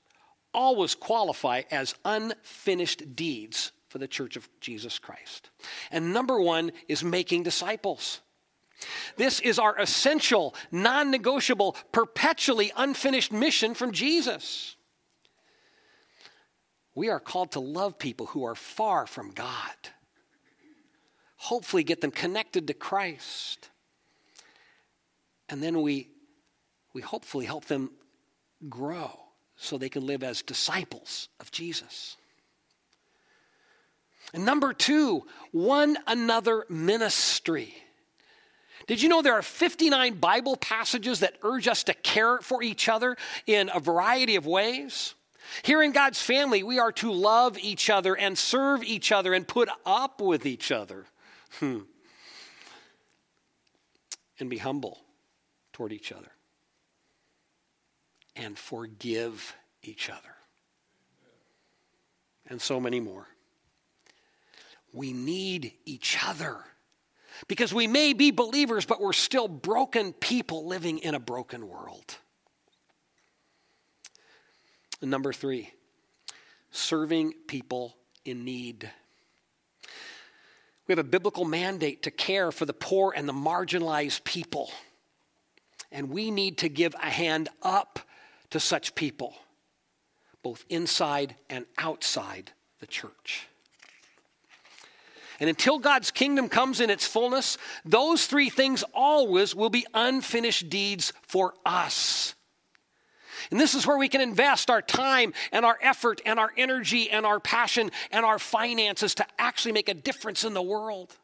always 0.54 0.96
qualify 0.96 1.64
as 1.70 1.96
unfinished 2.06 3.14
deeds 3.14 3.74
for 3.90 3.98
the 3.98 4.08
church 4.08 4.38
of 4.38 4.48
Jesus 4.62 5.00
Christ. 5.00 5.50
And 5.92 6.14
number 6.14 6.40
one 6.40 6.72
is 6.88 7.04
making 7.04 7.44
disciples. 7.44 8.22
This 9.18 9.42
is 9.42 9.60
our 9.60 9.78
essential, 9.78 10.56
non 10.72 11.12
negotiable, 11.12 11.76
perpetually 11.92 12.72
unfinished 12.78 13.34
mission 13.34 13.74
from 13.74 13.92
Jesus. 13.92 14.78
We 16.96 17.10
are 17.10 17.20
called 17.20 17.52
to 17.52 17.60
love 17.60 18.00
people 18.00 18.28
who 18.28 18.46
are 18.46 18.56
far 18.56 19.08
from 19.08 19.32
God, 19.32 19.76
hopefully, 21.36 21.84
get 21.84 22.00
them 22.00 22.12
connected 22.12 22.68
to 22.68 22.74
Christ. 22.74 23.70
And 25.50 25.62
then 25.62 25.82
we, 25.82 26.08
we 26.94 27.02
hopefully 27.02 27.46
help 27.46 27.66
them 27.66 27.92
grow 28.70 29.20
so 29.56 29.78
they 29.78 29.90
can 29.90 30.06
live 30.06 30.24
as 30.24 30.42
disciples 30.42 31.30
of 31.40 31.52
Jesus. 31.52 32.18
And 34.34 34.46
number 34.46 34.74
two, 34.74 35.26
one 35.52 35.98
another 36.08 36.66
ministry. 36.70 37.76
Did 38.88 39.02
you 39.02 39.10
know 39.10 39.22
there 39.22 39.34
are 39.34 39.42
59 39.42 40.16
Bible 40.16 40.58
passages 40.58 41.20
that 41.20 41.38
urge 41.44 41.68
us 41.68 41.84
to 41.86 41.94
care 41.94 42.40
for 42.40 42.64
each 42.64 42.90
other 42.90 43.16
in 43.48 43.70
a 43.74 43.80
variety 43.80 44.36
of 44.36 44.46
ways? 44.46 45.16
Here 45.62 45.82
in 45.84 45.92
God's 45.92 46.22
family, 46.22 46.64
we 46.64 46.80
are 46.80 46.92
to 46.94 47.12
love 47.12 47.58
each 47.60 47.90
other 47.90 48.16
and 48.16 48.38
serve 48.38 48.84
each 48.84 49.12
other 49.12 49.34
and 49.34 49.48
put 49.48 49.70
up 49.86 50.22
with 50.22 50.46
each 50.46 50.72
other. 50.72 51.06
Hmm. 51.60 51.80
And 54.40 54.50
be 54.50 54.58
humble 54.58 55.00
toward 55.74 55.94
each 55.94 56.12
other. 56.12 56.33
And 58.36 58.58
forgive 58.58 59.56
each 59.84 60.10
other. 60.10 60.20
And 62.48 62.62
so 62.62 62.80
many 62.80 63.00
more. 63.00 63.28
We 64.92 65.14
need 65.14 65.74
each 65.86 66.18
other. 66.26 66.58
Because 67.48 67.74
we 67.74 67.88
may 67.88 68.14
be 68.14 68.32
believers, 68.32 68.86
but 68.86 69.02
we're 69.02 69.14
still 69.14 69.48
broken 69.48 70.14
people 70.14 70.68
living 70.68 71.00
in 71.00 71.16
a 71.16 71.20
broken 71.20 71.68
world. 71.68 72.18
And 75.02 75.12
number 75.12 75.34
three, 75.34 75.72
serving 76.72 77.34
people 77.48 77.98
in 78.24 78.46
need. 78.46 78.90
We 80.88 80.92
have 80.92 81.00
a 81.00 81.04
biblical 81.04 81.46
mandate 81.46 82.04
to 82.04 82.12
care 82.12 82.52
for 82.52 82.66
the 82.66 82.74
poor 82.74 83.14
and 83.16 83.28
the 83.28 83.34
marginalized 83.34 84.24
people. 84.24 84.72
And 85.92 86.10
we 86.10 86.32
need 86.32 86.60
to 86.60 86.70
give 86.70 86.96
a 86.96 87.10
hand 87.10 87.50
up 87.62 88.00
to 88.54 88.60
such 88.60 88.94
people, 88.94 89.34
both 90.44 90.64
inside 90.70 91.36
and 91.50 91.66
outside 91.80 92.52
the 92.80 92.86
church. 92.86 93.48
And 95.40 95.50
until 95.50 95.80
God's 95.80 96.12
kingdom 96.12 96.50
comes 96.50 96.80
in 96.80 96.92
its 96.92 97.08
fullness, 97.08 97.58
those 97.84 98.28
three 98.28 98.52
things 98.52 98.84
always 98.94 99.56
will 99.56 99.72
be 99.72 99.88
unfinished 99.96 100.70
deeds 100.70 101.14
for 101.24 101.56
us. 101.66 102.36
And 103.50 103.60
this 103.60 103.74
is 103.74 103.88
where 103.88 103.98
we 103.98 104.08
can 104.08 104.22
invest 104.22 104.70
our 104.70 104.84
time 104.84 105.34
and 105.52 105.66
our 105.66 105.80
effort 105.82 106.22
and 106.24 106.40
our 106.40 106.52
energy 106.56 107.10
and 107.10 107.26
our 107.26 107.40
passion 107.40 107.90
and 108.12 108.24
our 108.24 108.38
finances 108.38 109.16
to 109.16 109.26
actually 109.40 109.72
make 109.72 109.90
a 109.90 109.96
difference 109.96 110.44
in 110.44 110.54
the 110.54 110.62
world. 110.62 111.18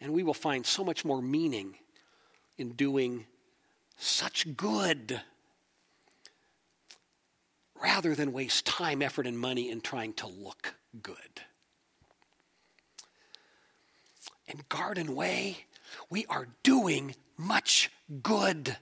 And 0.00 0.12
we 0.12 0.22
will 0.22 0.32
find 0.32 0.64
so 0.64 0.84
much 0.84 1.04
more 1.04 1.20
meaning 1.20 1.74
in 2.56 2.74
doing 2.74 3.26
such 4.00 4.56
good 4.56 5.20
rather 7.80 8.14
than 8.14 8.32
waste 8.32 8.66
time, 8.66 9.02
effort, 9.02 9.26
and 9.26 9.38
money 9.38 9.70
in 9.70 9.80
trying 9.80 10.12
to 10.14 10.26
look 10.26 10.74
good. 11.02 11.14
In 14.46 14.60
Garden 14.68 15.14
Way, 15.14 15.64
we 16.10 16.26
are 16.26 16.48
doing 16.62 17.14
much 17.36 17.90
good. 18.22 18.76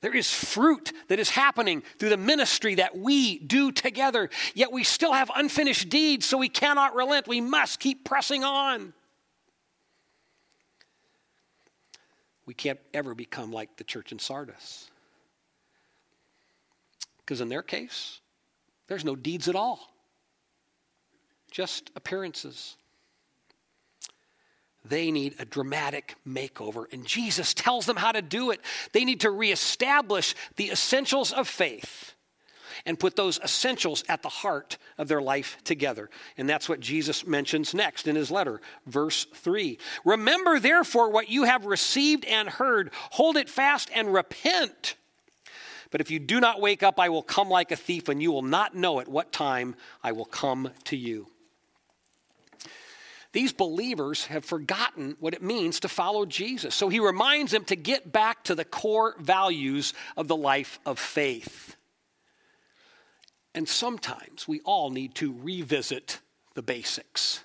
There 0.00 0.14
is 0.14 0.30
fruit 0.30 0.92
that 1.08 1.18
is 1.18 1.30
happening 1.30 1.82
through 1.98 2.10
the 2.10 2.16
ministry 2.16 2.74
that 2.74 2.98
we 2.98 3.38
do 3.38 3.72
together, 3.72 4.28
yet 4.54 4.70
we 4.70 4.84
still 4.84 5.12
have 5.12 5.30
unfinished 5.34 5.88
deeds, 5.88 6.26
so 6.26 6.36
we 6.36 6.50
cannot 6.50 6.94
relent. 6.94 7.26
We 7.26 7.40
must 7.40 7.80
keep 7.80 8.04
pressing 8.04 8.44
on. 8.44 8.92
We 12.46 12.54
can't 12.54 12.80
ever 12.92 13.14
become 13.14 13.52
like 13.52 13.76
the 13.76 13.84
church 13.84 14.12
in 14.12 14.18
Sardis. 14.18 14.90
Because 17.18 17.40
in 17.40 17.48
their 17.48 17.62
case, 17.62 18.20
there's 18.86 19.04
no 19.04 19.16
deeds 19.16 19.48
at 19.48 19.56
all 19.56 19.94
just 21.54 21.92
appearances. 21.94 22.76
They 24.84 25.12
need 25.12 25.36
a 25.38 25.44
dramatic 25.44 26.16
makeover, 26.28 26.92
and 26.92 27.06
Jesus 27.06 27.54
tells 27.54 27.86
them 27.86 27.96
how 27.96 28.10
to 28.10 28.20
do 28.20 28.50
it. 28.50 28.60
They 28.92 29.04
need 29.04 29.20
to 29.20 29.30
reestablish 29.30 30.34
the 30.56 30.70
essentials 30.72 31.32
of 31.32 31.48
faith 31.48 32.13
and 32.86 32.98
put 32.98 33.16
those 33.16 33.38
essentials 33.40 34.04
at 34.08 34.22
the 34.22 34.28
heart 34.28 34.76
of 34.98 35.08
their 35.08 35.22
life 35.22 35.56
together. 35.64 36.10
And 36.36 36.48
that's 36.48 36.68
what 36.68 36.80
Jesus 36.80 37.26
mentions 37.26 37.74
next 37.74 38.06
in 38.06 38.16
his 38.16 38.30
letter, 38.30 38.60
verse 38.86 39.24
3. 39.34 39.78
Remember, 40.04 40.60
therefore, 40.60 41.10
what 41.10 41.28
you 41.28 41.44
have 41.44 41.66
received 41.66 42.24
and 42.24 42.48
heard, 42.48 42.90
hold 43.10 43.36
it 43.36 43.48
fast 43.48 43.90
and 43.94 44.12
repent. 44.12 44.96
But 45.90 46.00
if 46.00 46.10
you 46.10 46.18
do 46.18 46.40
not 46.40 46.60
wake 46.60 46.82
up, 46.82 46.98
I 46.98 47.08
will 47.08 47.22
come 47.22 47.48
like 47.48 47.70
a 47.70 47.76
thief, 47.76 48.08
and 48.08 48.20
you 48.20 48.32
will 48.32 48.42
not 48.42 48.74
know 48.74 49.00
at 49.00 49.08
what 49.08 49.32
time 49.32 49.76
I 50.02 50.12
will 50.12 50.24
come 50.24 50.70
to 50.84 50.96
you. 50.96 51.28
These 53.32 53.52
believers 53.52 54.26
have 54.26 54.44
forgotten 54.44 55.16
what 55.18 55.34
it 55.34 55.42
means 55.42 55.80
to 55.80 55.88
follow 55.88 56.24
Jesus. 56.24 56.74
So 56.74 56.88
he 56.88 57.00
reminds 57.00 57.50
them 57.50 57.64
to 57.64 57.76
get 57.76 58.12
back 58.12 58.44
to 58.44 58.54
the 58.54 58.64
core 58.64 59.16
values 59.18 59.92
of 60.16 60.28
the 60.28 60.36
life 60.36 60.78
of 60.86 61.00
faith. 61.00 61.76
And 63.54 63.68
sometimes 63.68 64.48
we 64.48 64.60
all 64.60 64.90
need 64.90 65.14
to 65.16 65.32
revisit 65.42 66.20
the 66.54 66.62
basics. 66.62 67.44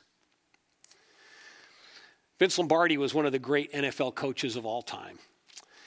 Vince 2.39 2.58
Lombardi 2.58 2.98
was 2.98 3.13
one 3.13 3.28
of 3.28 3.32
the 3.32 3.39
great 3.39 3.72
NFL 3.74 4.16
coaches 4.16 4.56
of 4.56 4.66
all 4.66 4.82
time. 4.82 5.20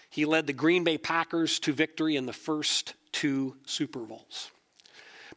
He 0.08 0.24
led 0.24 0.46
the 0.46 0.52
Green 0.52 0.84
Bay 0.84 0.98
Packers 0.98 1.58
to 1.60 1.72
victory 1.72 2.14
in 2.14 2.26
the 2.26 2.32
first 2.32 2.94
two 3.10 3.56
Super 3.64 4.00
Bowls. 4.00 4.51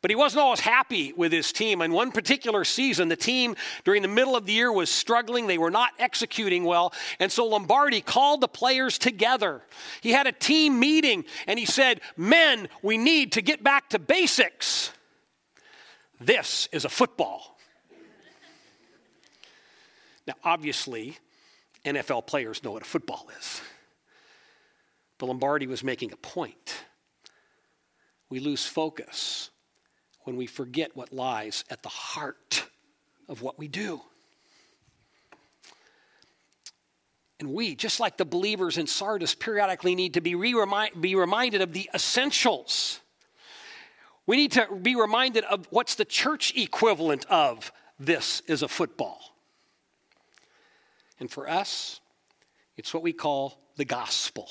But 0.05 0.11
he 0.11 0.15
wasn't 0.15 0.43
always 0.43 0.59
happy 0.59 1.13
with 1.13 1.31
his 1.31 1.51
team. 1.51 1.81
In 1.81 1.91
one 1.91 2.11
particular 2.11 2.63
season, 2.63 3.07
the 3.07 3.15
team 3.15 3.55
during 3.85 4.03
the 4.03 4.07
middle 4.07 4.35
of 4.35 4.45
the 4.45 4.53
year 4.53 4.71
was 4.71 4.91
struggling. 4.91 5.47
They 5.47 5.57
were 5.57 5.71
not 5.71 5.93
executing 5.97 6.63
well. 6.63 6.93
And 7.19 7.31
so 7.31 7.47
Lombardi 7.47 8.01
called 8.01 8.41
the 8.41 8.47
players 8.47 8.99
together. 8.99 9.63
He 10.01 10.11
had 10.11 10.27
a 10.27 10.31
team 10.31 10.79
meeting 10.79 11.25
and 11.47 11.57
he 11.57 11.65
said, 11.65 12.01
Men, 12.15 12.69
we 12.83 12.99
need 12.99 13.31
to 13.31 13.41
get 13.41 13.63
back 13.63 13.89
to 13.89 13.97
basics. 13.97 14.91
This 16.21 16.69
is 16.71 16.85
a 16.85 16.89
football. 16.89 17.57
Now, 20.27 20.35
obviously, 20.43 21.17
NFL 21.83 22.27
players 22.27 22.63
know 22.63 22.73
what 22.73 22.83
a 22.83 22.85
football 22.85 23.25
is. 23.39 23.59
But 25.17 25.25
Lombardi 25.25 25.65
was 25.65 25.83
making 25.83 26.11
a 26.11 26.17
point. 26.17 26.75
We 28.29 28.39
lose 28.39 28.67
focus 28.67 29.49
when 30.25 30.35
we 30.35 30.45
forget 30.45 30.95
what 30.95 31.13
lies 31.13 31.63
at 31.69 31.81
the 31.81 31.89
heart 31.89 32.65
of 33.29 33.41
what 33.41 33.57
we 33.57 33.67
do. 33.67 34.01
And 37.39 37.53
we, 37.53 37.75
just 37.75 37.99
like 37.99 38.17
the 38.17 38.25
believers 38.25 38.77
in 38.77 38.87
Sardis, 38.87 39.35
periodically 39.35 39.95
need 39.95 40.13
to 40.15 40.21
be, 40.21 40.35
re-remind, 40.35 41.01
be 41.01 41.15
reminded 41.15 41.61
of 41.61 41.73
the 41.73 41.89
essentials. 41.93 42.99
We 44.25 44.37
need 44.37 44.53
to 44.53 44.67
be 44.81 44.95
reminded 44.95 45.43
of 45.45 45.67
what's 45.69 45.95
the 45.95 46.05
church 46.05 46.53
equivalent 46.55 47.25
of 47.29 47.71
this 47.99 48.41
is 48.47 48.63
a 48.63 48.67
football. 48.67 49.19
And 51.19 51.29
for 51.29 51.49
us, 51.49 51.99
it's 52.77 52.93
what 52.93 53.03
we 53.03 53.13
call 53.13 53.59
the 53.77 53.85
gospel. 53.85 54.49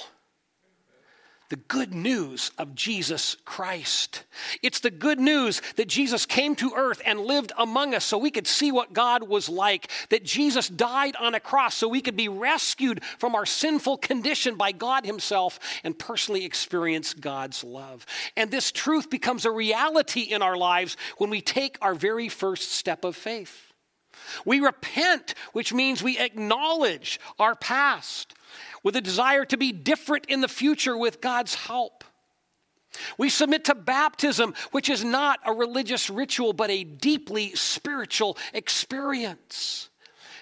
The 1.55 1.61
good 1.69 1.95
news 1.95 2.51
of 2.59 2.75
Jesus 2.75 3.37
Christ. 3.45 4.25
It's 4.61 4.81
the 4.81 4.91
good 4.91 5.21
news 5.21 5.63
that 5.77 5.87
Jesus 5.87 6.27
came 6.27 6.57
to 6.57 6.73
earth 6.75 7.01
and 7.07 7.21
lived 7.21 7.53
among 7.57 7.95
us 7.95 8.05
so 8.05 8.19
we 8.19 8.33
could 8.33 8.49
see 8.49 8.73
what 8.73 8.93
God 8.93 9.29
was 9.29 9.49
like, 9.49 9.89
that 10.11 10.25
Jesus 10.25 10.69
died 10.69 11.15
on 11.15 11.37
a 11.37 11.39
cross 11.39 11.77
so 11.77 11.87
we 11.87 12.01
could 12.01 12.17
be 12.17 12.27
rescued 12.27 13.05
from 13.21 13.37
our 13.37 13.47
sinful 13.47 13.99
condition 13.99 14.57
by 14.57 14.73
God 14.73 15.07
Himself 15.07 15.61
and 15.85 15.97
personally 15.97 16.45
experience 16.45 17.15
God's 17.15 17.63
love. 17.63 18.05
And 18.37 18.51
this 18.51 18.73
truth 18.73 19.09
becomes 19.09 19.45
a 19.45 19.53
reality 19.53 20.23
in 20.23 20.43
our 20.43 20.57
lives 20.57 20.97
when 21.19 21.31
we 21.31 21.41
take 21.41 21.79
our 21.81 21.95
very 21.95 22.29
first 22.29 22.73
step 22.73 23.05
of 23.05 23.15
faith. 23.15 23.73
We 24.45 24.59
repent, 24.59 25.35
which 25.53 25.73
means 25.73 26.03
we 26.03 26.19
acknowledge 26.19 27.21
our 27.39 27.55
past 27.55 28.35
with 28.85 28.95
a 28.95 29.01
desire 29.01 29.45
to 29.47 29.57
be 29.57 29.73
different 29.73 30.27
in 30.27 30.41
the 30.41 30.49
future 30.49 30.97
with 30.97 31.21
God's 31.21 31.57
help. 31.57 32.05
We 33.19 33.29
submit 33.29 33.65
to 33.65 33.75
baptism, 33.75 34.55
which 34.71 34.89
is 34.89 35.03
not 35.03 35.41
a 35.45 35.53
religious 35.53 36.09
ritual, 36.09 36.53
but 36.53 36.71
a 36.71 36.85
deeply 36.85 37.57
spiritual 37.57 38.39
experience. 38.53 39.91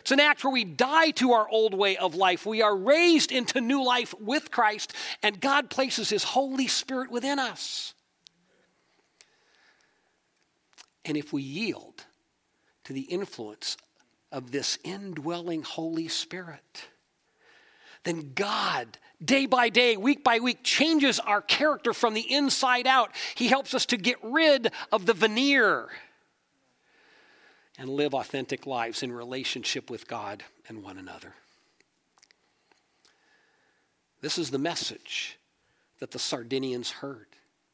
It's 0.03 0.11
an 0.11 0.21
act 0.21 0.45
where 0.45 0.53
we 0.53 0.65
die 0.65 1.13
to 1.13 1.33
our 1.33 1.49
old 1.49 1.75
way 1.75 1.97
of 1.97 2.17
life. 2.17 2.45
We 2.45 2.61
are 2.61 2.77
raised 2.77 3.33
into 3.33 3.61
new 3.61 3.85
life 3.85 4.13
with 4.21 4.51
Christ, 4.51 4.93
and 5.23 5.41
God 5.41 5.71
places 5.71 6.11
His 6.11 6.25
Holy 6.25 6.67
Spirit 6.67 7.11
within 7.11 7.39
us. 7.39 7.95
And 11.05 11.17
if 11.17 11.33
we 11.33 11.43
yield 11.43 12.05
to 12.85 12.93
the 12.93 13.03
influence 13.03 13.77
of 14.33 14.51
this 14.51 14.79
indwelling 14.83 15.63
Holy 15.63 16.09
Spirit, 16.09 16.89
then 18.05 18.33
God, 18.35 18.99
day 19.25 19.47
by 19.47 19.69
day, 19.69 19.97
week 19.97 20.25
by 20.25 20.41
week, 20.41 20.59
changes 20.63 21.21
our 21.21 21.41
character 21.41 21.93
from 21.93 22.15
the 22.15 22.33
inside 22.33 22.87
out. 22.87 23.11
He 23.35 23.49
helps 23.49 23.75
us 23.75 23.87
to 23.87 23.97
get 23.97 24.17
rid 24.23 24.73
of 24.91 25.07
the 25.07 25.15
veneer 25.15 25.89
and 27.79 27.89
live 27.89 28.15
authentic 28.15 28.67
lives 28.67 29.03
in 29.03 29.13
relationship 29.13 29.91
with 29.91 30.09
God 30.09 30.43
and 30.69 30.83
one 30.83 30.99
another. 30.99 31.35
This 34.21 34.39
is 34.39 34.51
the 34.51 34.59
message 34.59 35.39
that 35.99 36.11
the 36.11 36.19
Sardinians 36.19 36.91
heard, 36.91 37.27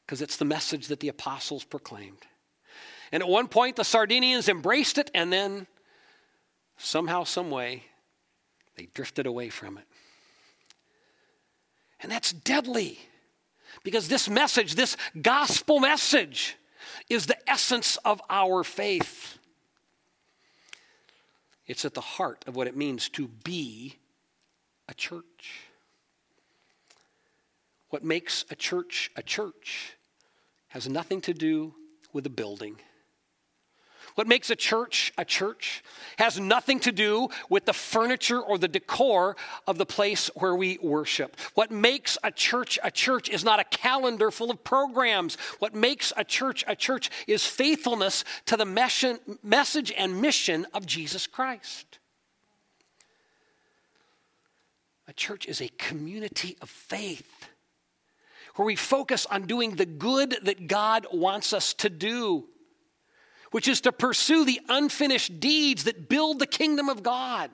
because 0.05 0.21
it's 0.21 0.37
the 0.37 0.45
message 0.45 0.87
that 0.87 0.99
the 0.99 1.09
apostles 1.09 1.63
proclaimed. 1.63 2.25
And 3.11 3.23
at 3.23 3.29
one 3.29 3.47
point, 3.47 3.75
the 3.75 3.83
Sardinians 3.83 4.49
embraced 4.49 4.99
it, 4.99 5.09
and 5.13 5.33
then 5.33 5.67
somehow, 6.77 7.23
some 7.23 7.49
way, 7.49 7.83
they 8.77 8.87
drifted 8.93 9.25
away 9.25 9.49
from 9.49 9.77
it. 9.77 9.83
And 12.01 12.11
that's 12.11 12.31
deadly 12.31 12.99
because 13.83 14.07
this 14.07 14.29
message, 14.29 14.75
this 14.75 14.95
gospel 15.21 15.79
message, 15.79 16.57
is 17.09 17.25
the 17.25 17.49
essence 17.49 17.97
of 18.05 18.21
our 18.29 18.63
faith. 18.63 19.37
It's 21.67 21.85
at 21.85 21.93
the 21.93 22.01
heart 22.01 22.45
of 22.47 22.55
what 22.55 22.67
it 22.67 22.75
means 22.75 23.09
to 23.09 23.27
be 23.27 23.97
a 24.87 24.93
church. 24.93 25.61
What 27.89 28.03
makes 28.03 28.45
a 28.49 28.55
church 28.55 29.11
a 29.15 29.23
church 29.23 29.95
has 30.69 30.87
nothing 30.87 31.21
to 31.21 31.33
do 31.33 31.73
with 32.13 32.25
a 32.25 32.29
building. 32.29 32.77
What 34.19 34.27
makes 34.27 34.49
a 34.49 34.55
church 34.57 35.13
a 35.17 35.23
church 35.23 35.81
has 36.17 36.37
nothing 36.37 36.81
to 36.81 36.91
do 36.91 37.29
with 37.47 37.63
the 37.63 37.71
furniture 37.71 38.41
or 38.41 38.57
the 38.57 38.67
decor 38.67 39.37
of 39.65 39.77
the 39.77 39.85
place 39.85 40.29
where 40.35 40.53
we 40.53 40.77
worship. 40.81 41.37
What 41.53 41.71
makes 41.71 42.17
a 42.21 42.29
church 42.29 42.77
a 42.83 42.91
church 42.91 43.29
is 43.29 43.45
not 43.45 43.61
a 43.61 43.63
calendar 43.63 44.29
full 44.29 44.51
of 44.51 44.61
programs. 44.61 45.37
What 45.59 45.73
makes 45.73 46.11
a 46.17 46.25
church 46.25 46.65
a 46.67 46.75
church 46.75 47.09
is 47.27 47.45
faithfulness 47.45 48.25
to 48.47 48.57
the 48.57 48.65
message 48.65 49.93
and 49.97 50.21
mission 50.21 50.67
of 50.73 50.85
Jesus 50.85 51.25
Christ. 51.25 51.99
A 55.07 55.13
church 55.13 55.45
is 55.45 55.61
a 55.61 55.69
community 55.77 56.57
of 56.61 56.69
faith 56.69 57.47
where 58.55 58.65
we 58.65 58.75
focus 58.75 59.25
on 59.27 59.43
doing 59.43 59.75
the 59.75 59.85
good 59.85 60.39
that 60.43 60.67
God 60.67 61.07
wants 61.13 61.53
us 61.53 61.73
to 61.75 61.89
do 61.89 62.49
which 63.51 63.67
is 63.67 63.81
to 63.81 63.91
pursue 63.91 64.45
the 64.45 64.59
unfinished 64.69 65.39
deeds 65.39 65.85
that 65.85 66.09
build 66.09 66.39
the 66.39 66.47
kingdom 66.47 66.89
of 66.89 67.03
God. 67.03 67.49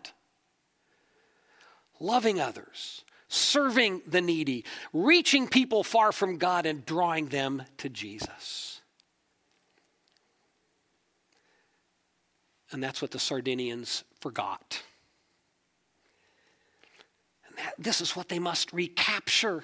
Loving 1.99 2.41
others, 2.41 3.03
serving 3.29 4.01
the 4.05 4.21
needy, 4.21 4.65
reaching 4.91 5.47
people 5.47 5.83
far 5.83 6.11
from 6.11 6.37
God, 6.37 6.65
and 6.65 6.85
drawing 6.85 7.27
them 7.27 7.63
to 7.77 7.89
Jesus. 7.89 8.81
And 12.71 12.83
that's 12.83 13.01
what 13.01 13.11
the 13.11 13.19
Sardinians 13.19 14.03
forgot. 14.19 14.81
And 17.47 17.57
that, 17.57 17.73
this 17.77 18.01
is 18.01 18.15
what 18.17 18.27
they 18.27 18.39
must 18.39 18.73
recapture. 18.73 19.63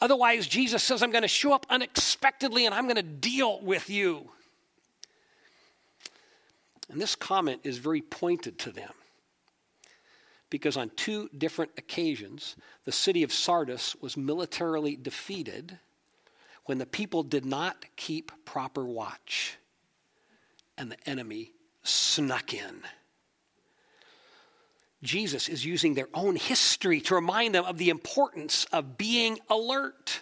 Otherwise, 0.00 0.46
Jesus 0.46 0.82
says, 0.82 1.02
I'm 1.02 1.10
going 1.10 1.22
to 1.22 1.28
show 1.28 1.52
up 1.52 1.66
unexpectedly 1.68 2.66
and 2.66 2.74
I'm 2.74 2.84
going 2.84 2.94
to 2.96 3.02
deal 3.02 3.60
with 3.60 3.90
you. 3.90 4.30
And 6.94 7.02
this 7.02 7.16
comment 7.16 7.62
is 7.64 7.78
very 7.78 8.02
pointed 8.02 8.56
to 8.60 8.70
them. 8.70 8.92
Because 10.48 10.76
on 10.76 10.90
two 10.90 11.28
different 11.36 11.72
occasions, 11.76 12.54
the 12.84 12.92
city 12.92 13.24
of 13.24 13.32
Sardis 13.32 13.96
was 14.00 14.16
militarily 14.16 14.94
defeated 14.94 15.76
when 16.66 16.78
the 16.78 16.86
people 16.86 17.24
did 17.24 17.44
not 17.44 17.84
keep 17.96 18.30
proper 18.44 18.84
watch 18.84 19.56
and 20.78 20.88
the 20.88 21.10
enemy 21.10 21.50
snuck 21.82 22.54
in. 22.54 22.82
Jesus 25.02 25.48
is 25.48 25.64
using 25.64 25.94
their 25.94 26.08
own 26.14 26.36
history 26.36 27.00
to 27.00 27.16
remind 27.16 27.56
them 27.56 27.64
of 27.64 27.76
the 27.76 27.90
importance 27.90 28.66
of 28.66 28.96
being 28.96 29.40
alert. 29.50 30.20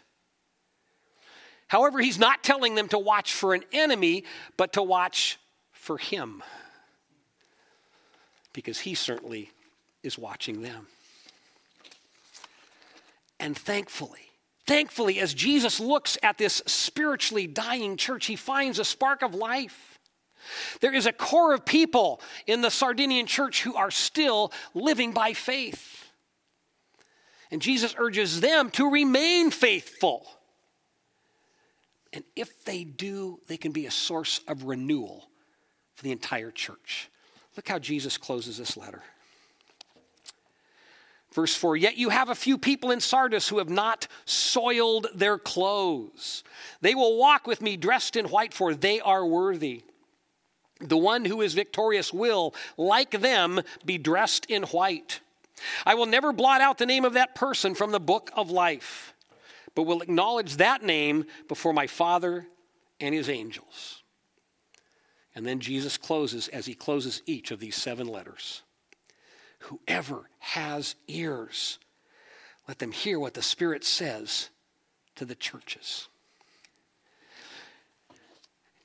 However, 1.69 2.01
he's 2.01 2.19
not 2.19 2.43
telling 2.43 2.77
them 2.77 2.89
to 2.89 2.99
watch 2.99 3.35
for 3.35 3.53
an 3.53 3.65
enemy, 3.75 4.25
but 4.57 4.73
to 4.73 4.83
watch 4.83 5.39
for 5.73 5.99
him 5.99 6.43
because 8.53 8.81
he 8.81 8.95
certainly 8.95 9.51
is 10.03 10.19
watching 10.19 10.63
them. 10.63 10.87
And 13.41 13.57
thankfully, 13.57 14.31
thankfully, 14.67 15.19
as 15.19 15.35
Jesus 15.35 15.81
looks 15.81 16.17
at 16.23 16.39
this 16.39 16.63
spiritually 16.67 17.47
dying 17.47 17.97
church, 17.97 18.27
he 18.27 18.37
finds 18.37 18.79
a 18.79 18.85
spark 18.85 19.23
of 19.23 19.35
life. 19.35 19.99
There 20.81 20.93
is 20.93 21.07
a 21.07 21.13
core 21.13 21.55
of 21.55 21.65
people 21.65 22.21
in 22.47 22.63
the 22.63 22.71
Sardinian 22.71 23.27
church 23.27 23.63
who 23.63 23.75
are 23.75 23.91
still 23.91 24.53
living 24.75 25.13
by 25.13 25.33
faith. 25.33 26.11
And 27.51 27.61
Jesus 27.61 27.95
urges 27.99 28.41
them 28.41 28.71
to 28.71 28.91
remain 28.91 29.51
faithful. 29.51 30.27
And 32.13 32.25
if 32.35 32.65
they 32.65 32.85
do, 32.85 33.41
they 33.47 33.57
can 33.57 33.73
be 33.73 33.87
a 33.87 33.91
source 33.91 34.41
of 34.49 34.65
renewal 34.65 35.29
for 35.95 36.05
the 36.05 36.13
entire 36.13 36.51
church. 36.51 37.11
Look 37.57 37.69
how 37.69 37.79
Jesus 37.79 38.17
closes 38.17 38.59
this 38.59 38.77
letter. 38.77 39.03
Verse 41.33 41.55
4 41.55 41.77
Yet 41.77 41.97
you 41.97 42.11
have 42.11 42.29
a 42.29 42.35
few 42.35 42.59
people 42.59 42.91
in 42.91 43.01
Sardis 43.01 43.49
who 43.49 43.59
have 43.59 43.71
not 43.71 44.07
soiled 44.25 45.07
their 45.15 45.39
clothes. 45.39 46.45
They 46.81 46.95
will 46.95 47.19
walk 47.19 47.47
with 47.47 47.63
me 47.63 47.77
dressed 47.77 48.17
in 48.17 48.27
white, 48.27 48.55
for 48.55 48.75
they 48.75 49.01
are 49.01 49.27
worthy. 49.27 49.83
The 50.81 50.97
one 50.97 51.25
who 51.25 51.41
is 51.41 51.55
victorious 51.55 52.13
will, 52.13 52.55
like 52.77 53.13
them, 53.13 53.61
be 53.85 53.99
dressed 53.99 54.47
in 54.47 54.65
white. 54.65 55.21
I 55.87 55.95
will 55.95 56.07
never 56.07 56.33
blot 56.33 56.61
out 56.61 56.79
the 56.79 56.87
name 56.87 57.05
of 57.05 57.13
that 57.13 57.35
person 57.35 57.75
from 57.75 57.93
the 57.93 58.01
book 58.01 58.31
of 58.35 58.51
life, 58.51 59.15
but 59.75 59.85
will 59.85 60.03
acknowledge 60.03 60.57
that 60.57 60.83
name 60.83 61.25
before 61.49 61.73
my 61.73 61.87
Father 61.87 62.47
and 63.01 63.15
his 63.15 63.29
angels. 63.29 64.02
And 65.35 65.47
then 65.47 65.61
Jesus 65.61 65.97
closes 65.97 66.49
as 66.49 66.67
he 66.67 66.75
closes 66.75 67.23
each 67.27 67.51
of 67.51 67.61
these 67.61 67.77
seven 67.77 68.07
letters. 68.07 68.63
Whoever 69.61 70.29
has 70.41 70.95
ears, 71.09 71.79
let 72.69 72.79
them 72.79 72.93
hear 72.93 73.19
what 73.19 73.35
the 73.35 73.43
Spirit 73.43 73.85
says 73.85 74.51
to 75.17 75.25
the 75.25 75.35
churches. 75.35 76.09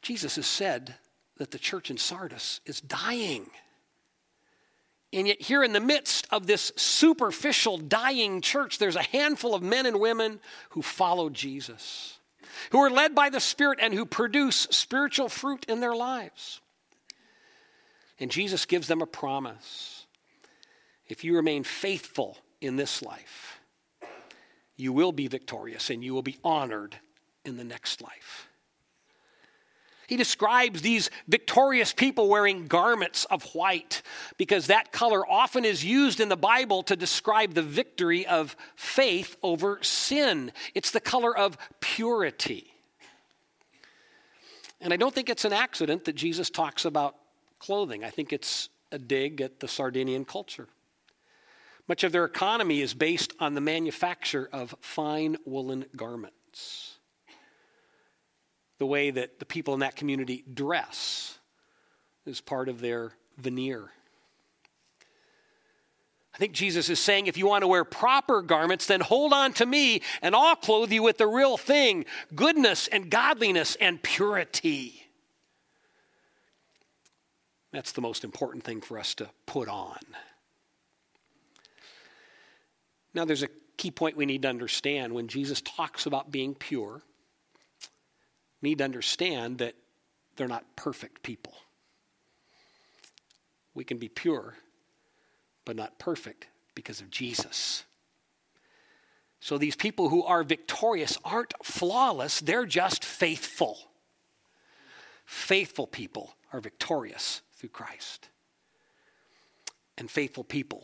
Jesus 0.01 0.37
has 0.37 0.45
said 0.45 0.95
that 1.37 1.51
the 1.51 1.59
church 1.59 1.91
in 1.91 1.97
Sardis 1.97 2.61
is 2.65 2.79
dying. 2.79 3.49
And 5.11 5.27
yet, 5.27 5.41
here 5.41 5.63
in 5.63 5.73
the 5.73 5.79
midst 5.79 6.27
of 6.31 6.47
this 6.47 6.71
superficial 6.75 7.77
dying 7.77 8.41
church, 8.41 8.77
there's 8.77 8.95
a 8.95 9.01
handful 9.01 9.55
of 9.55 9.63
men 9.63 9.85
and 9.85 9.99
women 9.99 10.39
who 10.69 10.81
follow 10.81 11.29
Jesus 11.29 12.16
who 12.71 12.79
are 12.79 12.89
led 12.89 13.15
by 13.15 13.29
the 13.29 13.39
Spirit 13.39 13.79
and 13.81 13.93
who 13.93 14.05
produce 14.05 14.67
spiritual 14.71 15.29
fruit 15.29 15.65
in 15.67 15.79
their 15.79 15.95
lives. 15.95 16.61
And 18.19 18.31
Jesus 18.31 18.65
gives 18.65 18.87
them 18.87 19.01
a 19.01 19.07
promise. 19.07 20.05
If 21.07 21.23
you 21.23 21.35
remain 21.35 21.63
faithful 21.63 22.37
in 22.61 22.75
this 22.75 23.01
life, 23.01 23.59
you 24.75 24.93
will 24.93 25.11
be 25.11 25.27
victorious 25.27 25.89
and 25.89 26.03
you 26.03 26.13
will 26.13 26.21
be 26.21 26.37
honored 26.43 26.97
in 27.45 27.57
the 27.57 27.63
next 27.63 28.01
life. 28.01 28.46
He 30.07 30.15
describes 30.15 30.81
these 30.81 31.09
victorious 31.27 31.91
people 31.91 32.29
wearing 32.29 32.67
garments 32.67 33.25
of 33.25 33.43
white 33.53 34.01
because 34.37 34.67
that 34.67 34.93
color 34.93 35.29
often 35.29 35.65
is 35.65 35.83
used 35.83 36.21
in 36.21 36.29
the 36.29 36.37
Bible 36.37 36.81
to 36.83 36.95
describe 36.95 37.53
the 37.53 37.61
victory 37.61 38.25
of 38.25 38.55
faith 38.77 39.35
over 39.43 39.79
sin. 39.81 40.53
It's 40.73 40.91
the 40.91 41.01
color 41.01 41.37
of 41.37 41.57
purity. 41.81 42.73
And 44.79 44.93
I 44.93 44.97
don't 44.97 45.13
think 45.13 45.29
it's 45.29 45.45
an 45.45 45.53
accident 45.53 46.05
that 46.05 46.15
Jesus 46.15 46.49
talks 46.49 46.85
about 46.85 47.15
clothing. 47.59 48.05
I 48.05 48.09
think 48.09 48.31
it's 48.31 48.69
a 48.93 48.97
dig 48.97 49.41
at 49.41 49.59
the 49.59 49.67
Sardinian 49.67 50.23
culture. 50.23 50.69
Much 51.89 52.05
of 52.05 52.13
their 52.13 52.25
economy 52.25 52.79
is 52.79 52.93
based 52.93 53.33
on 53.39 53.55
the 53.55 53.61
manufacture 53.61 54.47
of 54.53 54.73
fine 54.79 55.35
woolen 55.45 55.85
garments. 55.97 56.96
The 58.79 58.85
way 58.85 59.09
that 59.11 59.39
the 59.39 59.45
people 59.45 59.73
in 59.73 59.79
that 59.79 59.95
community 59.95 60.43
dress 60.53 61.37
is 62.25 62.41
part 62.41 62.69
of 62.69 62.79
their 62.79 63.11
veneer. 63.37 63.89
I 66.33 66.37
think 66.37 66.53
Jesus 66.53 66.89
is 66.89 66.99
saying 66.99 67.25
if 67.25 67.35
you 67.35 67.47
want 67.47 67.63
to 67.63 67.67
wear 67.67 67.83
proper 67.83 68.43
garments, 68.43 68.85
then 68.85 69.01
hold 69.01 69.33
on 69.33 69.53
to 69.53 69.65
me 69.65 70.03
and 70.21 70.35
I'll 70.35 70.55
clothe 70.55 70.91
you 70.91 71.01
with 71.01 71.17
the 71.17 71.25
real 71.25 71.57
thing 71.57 72.05
goodness 72.35 72.87
and 72.87 73.09
godliness 73.09 73.75
and 73.81 74.01
purity. 74.03 75.07
That's 77.71 77.91
the 77.91 78.01
most 78.01 78.23
important 78.23 78.63
thing 78.63 78.81
for 78.81 78.99
us 78.99 79.15
to 79.15 79.29
put 79.47 79.67
on. 79.67 79.99
Now, 83.13 83.25
there's 83.25 83.43
a 83.43 83.49
key 83.77 83.89
point 83.89 84.15
we 84.15 84.27
need 84.27 84.43
to 84.43 84.47
understand 84.47 85.13
when 85.13 85.27
Jesus 85.27 85.61
talks 85.61 86.05
about 86.05 86.31
being 86.31 86.53
pure. 86.53 87.01
Need 88.61 88.79
to 88.79 88.83
understand 88.83 89.59
that 89.59 89.75
they're 90.35 90.47
not 90.47 90.75
perfect 90.75 91.23
people. 91.23 91.53
We 93.73 93.83
can 93.83 93.97
be 93.97 94.09
pure, 94.09 94.55
but 95.65 95.75
not 95.75 95.99
perfect 95.99 96.47
because 96.73 97.01
of 97.01 97.09
Jesus. 97.09 97.83
So 99.39 99.57
these 99.57 99.75
people 99.75 100.09
who 100.09 100.23
are 100.23 100.43
victorious 100.43 101.17
aren't 101.23 101.53
flawless, 101.63 102.39
they're 102.39 102.65
just 102.65 103.05
faithful. 103.05 103.77
Faithful 105.25 105.87
people 105.87 106.35
are 106.53 106.59
victorious 106.59 107.41
through 107.53 107.69
Christ. 107.69 108.29
And 109.97 110.09
faithful 110.09 110.43
people 110.43 110.83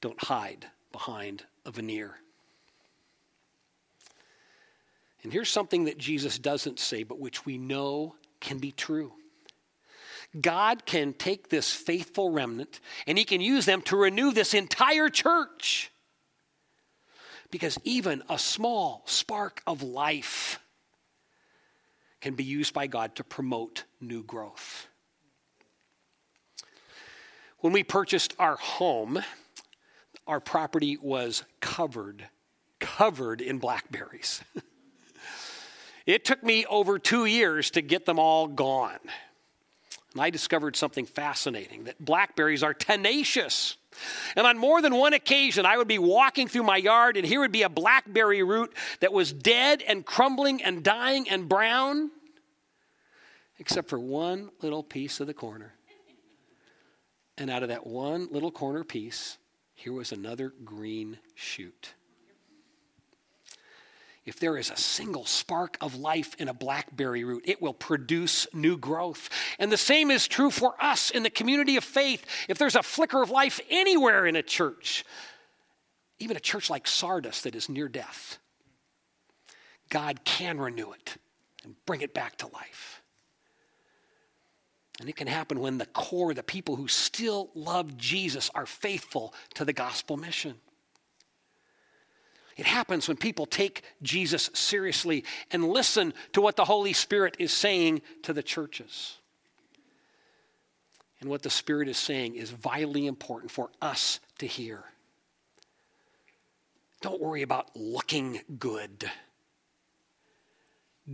don't 0.00 0.22
hide 0.22 0.66
behind 0.92 1.44
a 1.64 1.70
veneer. 1.70 2.16
And 5.26 5.32
here's 5.32 5.50
something 5.50 5.86
that 5.86 5.98
Jesus 5.98 6.38
doesn't 6.38 6.78
say, 6.78 7.02
but 7.02 7.18
which 7.18 7.44
we 7.44 7.58
know 7.58 8.14
can 8.38 8.58
be 8.58 8.70
true. 8.70 9.12
God 10.40 10.86
can 10.86 11.14
take 11.14 11.48
this 11.48 11.72
faithful 11.72 12.30
remnant 12.30 12.78
and 13.08 13.18
he 13.18 13.24
can 13.24 13.40
use 13.40 13.66
them 13.66 13.82
to 13.82 13.96
renew 13.96 14.30
this 14.30 14.54
entire 14.54 15.08
church. 15.08 15.90
Because 17.50 17.76
even 17.82 18.22
a 18.28 18.38
small 18.38 19.02
spark 19.06 19.64
of 19.66 19.82
life 19.82 20.60
can 22.20 22.34
be 22.34 22.44
used 22.44 22.72
by 22.72 22.86
God 22.86 23.16
to 23.16 23.24
promote 23.24 23.82
new 24.00 24.22
growth. 24.22 24.86
When 27.58 27.72
we 27.72 27.82
purchased 27.82 28.32
our 28.38 28.58
home, 28.58 29.20
our 30.28 30.38
property 30.38 30.96
was 30.96 31.42
covered, 31.60 32.28
covered 32.78 33.40
in 33.40 33.58
blackberries. 33.58 34.44
it 36.06 36.24
took 36.24 36.42
me 36.42 36.64
over 36.66 36.98
two 36.98 37.24
years 37.24 37.70
to 37.72 37.82
get 37.82 38.06
them 38.06 38.18
all 38.18 38.46
gone. 38.46 38.98
And 40.12 40.22
I 40.22 40.30
discovered 40.30 40.76
something 40.76 41.04
fascinating 41.04 41.84
that 41.84 42.02
blackberries 42.02 42.62
are 42.62 42.72
tenacious. 42.72 43.76
And 44.34 44.46
on 44.46 44.56
more 44.56 44.80
than 44.80 44.94
one 44.94 45.12
occasion, 45.12 45.66
I 45.66 45.76
would 45.76 45.88
be 45.88 45.98
walking 45.98 46.48
through 46.48 46.62
my 46.62 46.76
yard, 46.76 47.16
and 47.16 47.26
here 47.26 47.40
would 47.40 47.52
be 47.52 47.62
a 47.62 47.68
blackberry 47.68 48.42
root 48.42 48.72
that 49.00 49.12
was 49.12 49.32
dead 49.32 49.82
and 49.82 50.06
crumbling 50.06 50.62
and 50.62 50.82
dying 50.82 51.28
and 51.28 51.48
brown, 51.48 52.10
except 53.58 53.88
for 53.88 53.98
one 53.98 54.50
little 54.62 54.82
piece 54.82 55.20
of 55.20 55.26
the 55.26 55.34
corner. 55.34 55.74
And 57.36 57.50
out 57.50 57.62
of 57.62 57.68
that 57.68 57.86
one 57.86 58.28
little 58.30 58.50
corner 58.50 58.84
piece, 58.84 59.36
here 59.74 59.92
was 59.92 60.12
another 60.12 60.54
green 60.64 61.18
shoot. 61.34 61.92
If 64.26 64.40
there 64.40 64.58
is 64.58 64.70
a 64.70 64.76
single 64.76 65.24
spark 65.24 65.78
of 65.80 65.94
life 65.94 66.34
in 66.38 66.48
a 66.48 66.54
blackberry 66.54 67.22
root, 67.22 67.44
it 67.46 67.62
will 67.62 67.72
produce 67.72 68.48
new 68.52 68.76
growth. 68.76 69.30
And 69.60 69.70
the 69.70 69.76
same 69.76 70.10
is 70.10 70.26
true 70.26 70.50
for 70.50 70.74
us 70.82 71.10
in 71.10 71.22
the 71.22 71.30
community 71.30 71.76
of 71.76 71.84
faith. 71.84 72.26
If 72.48 72.58
there's 72.58 72.74
a 72.74 72.82
flicker 72.82 73.22
of 73.22 73.30
life 73.30 73.60
anywhere 73.70 74.26
in 74.26 74.34
a 74.34 74.42
church, 74.42 75.04
even 76.18 76.36
a 76.36 76.40
church 76.40 76.68
like 76.68 76.88
Sardis 76.88 77.42
that 77.42 77.54
is 77.54 77.68
near 77.68 77.88
death, 77.88 78.38
God 79.90 80.24
can 80.24 80.58
renew 80.58 80.90
it 80.90 81.16
and 81.62 81.76
bring 81.86 82.00
it 82.00 82.12
back 82.12 82.36
to 82.38 82.48
life. 82.48 83.02
And 84.98 85.08
it 85.08 85.14
can 85.14 85.28
happen 85.28 85.60
when 85.60 85.78
the 85.78 85.86
core, 85.86 86.34
the 86.34 86.42
people 86.42 86.74
who 86.74 86.88
still 86.88 87.50
love 87.54 87.96
Jesus, 87.96 88.50
are 88.56 88.66
faithful 88.66 89.34
to 89.54 89.64
the 89.64 89.72
gospel 89.72 90.16
mission. 90.16 90.56
It 92.56 92.66
happens 92.66 93.06
when 93.06 93.16
people 93.16 93.46
take 93.46 93.82
Jesus 94.02 94.50
seriously 94.54 95.24
and 95.50 95.68
listen 95.68 96.14
to 96.32 96.40
what 96.40 96.56
the 96.56 96.64
Holy 96.64 96.92
Spirit 96.92 97.36
is 97.38 97.52
saying 97.52 98.02
to 98.22 98.32
the 98.32 98.42
churches. 98.42 99.18
And 101.20 101.28
what 101.28 101.42
the 101.42 101.50
Spirit 101.50 101.88
is 101.88 101.98
saying 101.98 102.36
is 102.36 102.50
vitally 102.50 103.06
important 103.06 103.50
for 103.50 103.70
us 103.82 104.20
to 104.38 104.46
hear. 104.46 104.84
Don't 107.02 107.20
worry 107.20 107.42
about 107.42 107.68
looking 107.76 108.40
good, 108.58 109.10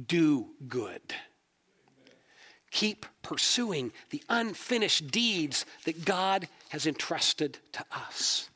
do 0.07 0.51
good 0.69 1.15
keep 2.73 3.05
pursuing 3.23 3.93
the 4.11 4.23
unfinished 4.29 5.11
deeds 5.13 5.65
that 5.85 6.05
God 6.05 6.49
has 6.71 6.87
entrusted 6.87 7.59
to 7.73 7.85
us. 7.93 8.49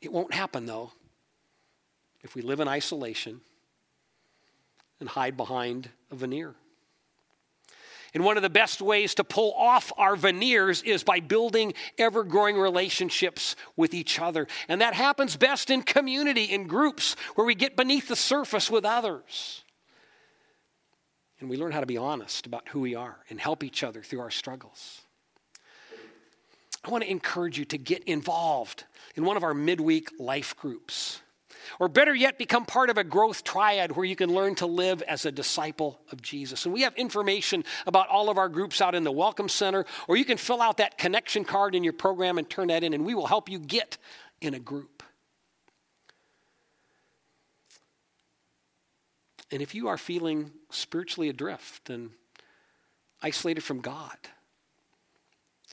It 0.00 0.12
won't 0.12 0.32
happen, 0.32 0.66
though, 0.66 0.92
if 2.22 2.34
we 2.34 2.42
live 2.42 2.60
in 2.60 2.68
isolation 2.68 3.40
and 5.00 5.08
hide 5.08 5.36
behind 5.36 5.90
a 6.10 6.16
veneer. 6.16 6.54
And 8.14 8.24
one 8.24 8.36
of 8.36 8.42
the 8.42 8.50
best 8.50 8.80
ways 8.80 9.14
to 9.16 9.24
pull 9.24 9.52
off 9.52 9.92
our 9.98 10.16
veneers 10.16 10.82
is 10.82 11.04
by 11.04 11.20
building 11.20 11.74
ever 11.98 12.24
growing 12.24 12.56
relationships 12.56 13.54
with 13.76 13.92
each 13.92 14.18
other. 14.18 14.46
And 14.66 14.80
that 14.80 14.94
happens 14.94 15.36
best 15.36 15.68
in 15.68 15.82
community, 15.82 16.44
in 16.44 16.66
groups, 16.66 17.16
where 17.34 17.46
we 17.46 17.54
get 17.54 17.76
beneath 17.76 18.08
the 18.08 18.16
surface 18.16 18.70
with 18.70 18.84
others. 18.84 19.62
And 21.40 21.50
we 21.50 21.56
learn 21.56 21.72
how 21.72 21.80
to 21.80 21.86
be 21.86 21.98
honest 21.98 22.46
about 22.46 22.68
who 22.68 22.80
we 22.80 22.94
are 22.94 23.18
and 23.28 23.38
help 23.38 23.62
each 23.62 23.84
other 23.84 24.02
through 24.02 24.20
our 24.20 24.30
struggles. 24.30 25.02
I 26.82 26.90
want 26.90 27.04
to 27.04 27.10
encourage 27.10 27.58
you 27.58 27.66
to 27.66 27.78
get 27.78 28.04
involved 28.04 28.84
in 29.18 29.24
one 29.24 29.36
of 29.36 29.42
our 29.42 29.52
midweek 29.52 30.12
life 30.18 30.56
groups. 30.56 31.20
Or 31.78 31.88
better 31.88 32.14
yet, 32.14 32.38
become 32.38 32.64
part 32.64 32.88
of 32.88 32.96
a 32.96 33.04
growth 33.04 33.44
triad 33.44 33.92
where 33.92 34.06
you 34.06 34.16
can 34.16 34.32
learn 34.32 34.54
to 34.54 34.66
live 34.66 35.02
as 35.02 35.26
a 35.26 35.32
disciple 35.32 36.00
of 36.10 36.22
Jesus. 36.22 36.64
And 36.64 36.72
we 36.72 36.82
have 36.82 36.94
information 36.94 37.64
about 37.86 38.08
all 38.08 38.30
of 38.30 38.38
our 38.38 38.48
groups 38.48 38.80
out 38.80 38.94
in 38.94 39.04
the 39.04 39.12
Welcome 39.12 39.48
Center, 39.48 39.84
or 40.06 40.16
you 40.16 40.24
can 40.24 40.38
fill 40.38 40.62
out 40.62 40.78
that 40.78 40.96
connection 40.96 41.44
card 41.44 41.74
in 41.74 41.84
your 41.84 41.92
program 41.92 42.38
and 42.38 42.48
turn 42.48 42.68
that 42.68 42.82
in, 42.82 42.94
and 42.94 43.04
we 43.04 43.14
will 43.14 43.26
help 43.26 43.50
you 43.50 43.58
get 43.58 43.98
in 44.40 44.54
a 44.54 44.58
group. 44.58 45.02
And 49.50 49.60
if 49.60 49.74
you 49.74 49.88
are 49.88 49.98
feeling 49.98 50.52
spiritually 50.70 51.28
adrift 51.28 51.90
and 51.90 52.10
isolated 53.20 53.62
from 53.62 53.80
God, 53.80 54.16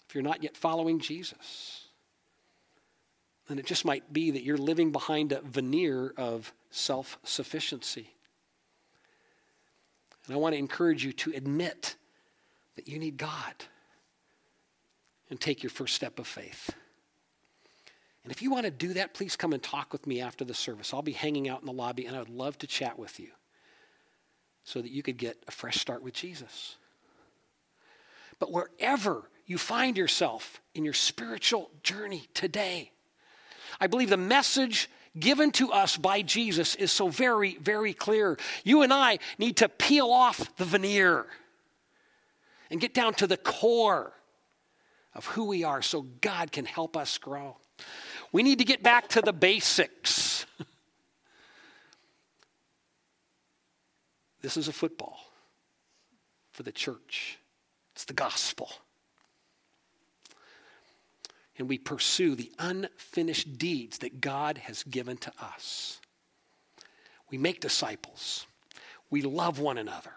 if 0.08 0.16
you're 0.16 0.24
not 0.24 0.44
yet 0.44 0.58
following 0.58 1.00
Jesus, 1.00 1.85
then 3.48 3.60
it 3.60 3.66
just 3.66 3.86
might 3.86 4.12
be 4.12 4.32
that 4.32 4.44
you're 4.44 4.58
living 4.58 4.92
behind 4.92 5.32
a 5.32 5.42
veneer 5.42 6.14
of 6.18 6.54
self 6.72 7.18
sufficiency. 7.24 8.10
And 10.26 10.36
I 10.36 10.40
want 10.40 10.54
to 10.54 10.60
encourage 10.60 11.06
you 11.06 11.14
to 11.14 11.32
admit 11.36 11.96
that 12.76 12.88
you 12.88 12.98
need 12.98 13.18
God 13.18 13.54
and 15.30 15.40
take 15.40 15.64
your 15.64 15.70
first 15.70 15.96
step 15.96 16.20
of 16.20 16.28
faith. 16.28 16.72
And 18.24 18.32
if 18.32 18.42
you 18.42 18.50
want 18.50 18.66
to 18.66 18.72
do 18.72 18.94
that, 18.94 19.14
please 19.14 19.36
come 19.36 19.54
and 19.54 19.62
talk 19.62 19.94
with 19.94 20.08
me 20.08 20.20
after 20.20 20.44
the 20.44 20.56
service. 20.56 20.94
I'll 20.94 21.04
be 21.04 21.12
hanging 21.12 21.48
out 21.48 21.60
in 21.60 21.68
the 21.68 21.72
lobby 21.72 22.08
and 22.08 22.16
I 22.16 22.20
would 22.20 22.30
love 22.30 22.58
to 22.60 22.68
chat 22.68 22.98
with 22.98 23.20
you 23.20 23.30
so 24.64 24.82
that 24.82 24.90
you 24.90 25.04
could 25.04 25.18
get 25.18 25.38
a 25.48 25.52
fresh 25.52 25.78
start 25.78 26.02
with 26.02 26.16
Jesus. 26.16 26.78
But 28.40 28.52
wherever 28.52 29.30
you 29.46 29.60
find 29.60 29.96
yourself 29.96 30.60
in 30.74 30.84
your 30.84 30.94
spiritual 30.94 31.70
journey 31.84 32.28
today, 32.34 32.92
I 33.80 33.88
believe 33.88 34.10
the 34.10 34.18
message 34.18 34.90
given 35.18 35.52
to 35.52 35.72
us 35.72 35.98
by 35.98 36.22
Jesus 36.22 36.76
is 36.76 36.92
so 36.92 37.08
very, 37.08 37.58
very 37.58 37.94
clear. 37.94 38.38
You 38.64 38.82
and 38.82 38.94
I 38.94 39.20
need 39.38 39.58
to 39.58 39.70
peel 39.70 40.10
off 40.10 40.56
the 40.58 40.66
veneer 40.66 41.26
and 42.70 42.82
get 42.82 42.94
down 42.94 43.14
to 43.16 43.28
the 43.28 43.38
core 43.38 44.14
of 45.14 45.26
who 45.28 45.46
we 45.46 45.64
are 45.64 45.82
so 45.82 46.02
God 46.22 46.52
can 46.52 46.66
help 46.66 46.98
us 46.98 47.18
grow. 47.18 47.58
We 48.32 48.44
need 48.44 48.60
to 48.60 48.66
get 48.66 48.84
back 48.84 49.08
to 49.10 49.22
the 49.22 49.32
basics. 49.32 50.46
this 54.42 54.58
is 54.58 54.68
a 54.68 54.74
football 54.74 55.20
for 56.52 56.64
the 56.64 56.72
church, 56.72 57.40
it's 57.94 58.06
the 58.06 58.14
gospel. 58.14 58.70
And 61.58 61.70
we 61.70 61.78
pursue 61.78 62.36
the 62.36 62.52
unfinished 62.60 63.58
deeds 63.58 64.00
that 64.00 64.20
God 64.20 64.58
has 64.60 64.84
given 64.84 65.18
to 65.18 65.32
us. 65.42 66.00
We 67.32 67.38
make 67.38 67.62
disciples. 67.62 68.46
We 69.10 69.22
love 69.22 69.60
one 69.60 69.78
another. 69.78 70.12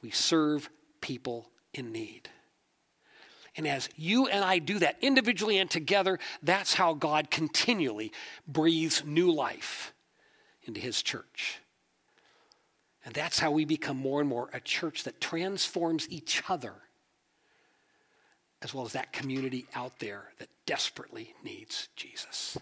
We 0.00 0.10
serve 0.10 0.70
people 1.00 1.50
in 1.72 1.92
need. 1.92 2.28
And 3.56 3.68
as 3.68 3.88
you 3.96 4.26
and 4.26 4.44
I 4.44 4.58
do 4.58 4.80
that 4.80 4.96
individually 5.00 5.58
and 5.58 5.70
together, 5.70 6.18
that's 6.42 6.74
how 6.74 6.94
God 6.94 7.30
continually 7.30 8.12
breathes 8.48 9.04
new 9.04 9.32
life 9.32 9.92
into 10.64 10.80
his 10.80 11.02
church. 11.02 11.60
And 13.04 13.14
that's 13.14 13.38
how 13.38 13.50
we 13.50 13.64
become 13.64 13.96
more 13.96 14.20
and 14.20 14.28
more 14.28 14.48
a 14.52 14.60
church 14.60 15.04
that 15.04 15.20
transforms 15.20 16.08
each 16.10 16.42
other, 16.48 16.72
as 18.64 18.74
well 18.74 18.86
as 18.86 18.94
that 18.94 19.12
community 19.12 19.66
out 19.74 19.98
there 20.00 20.30
that 20.38 20.48
desperately 20.66 21.34
needs 21.44 21.88
Jesus. 21.94 22.58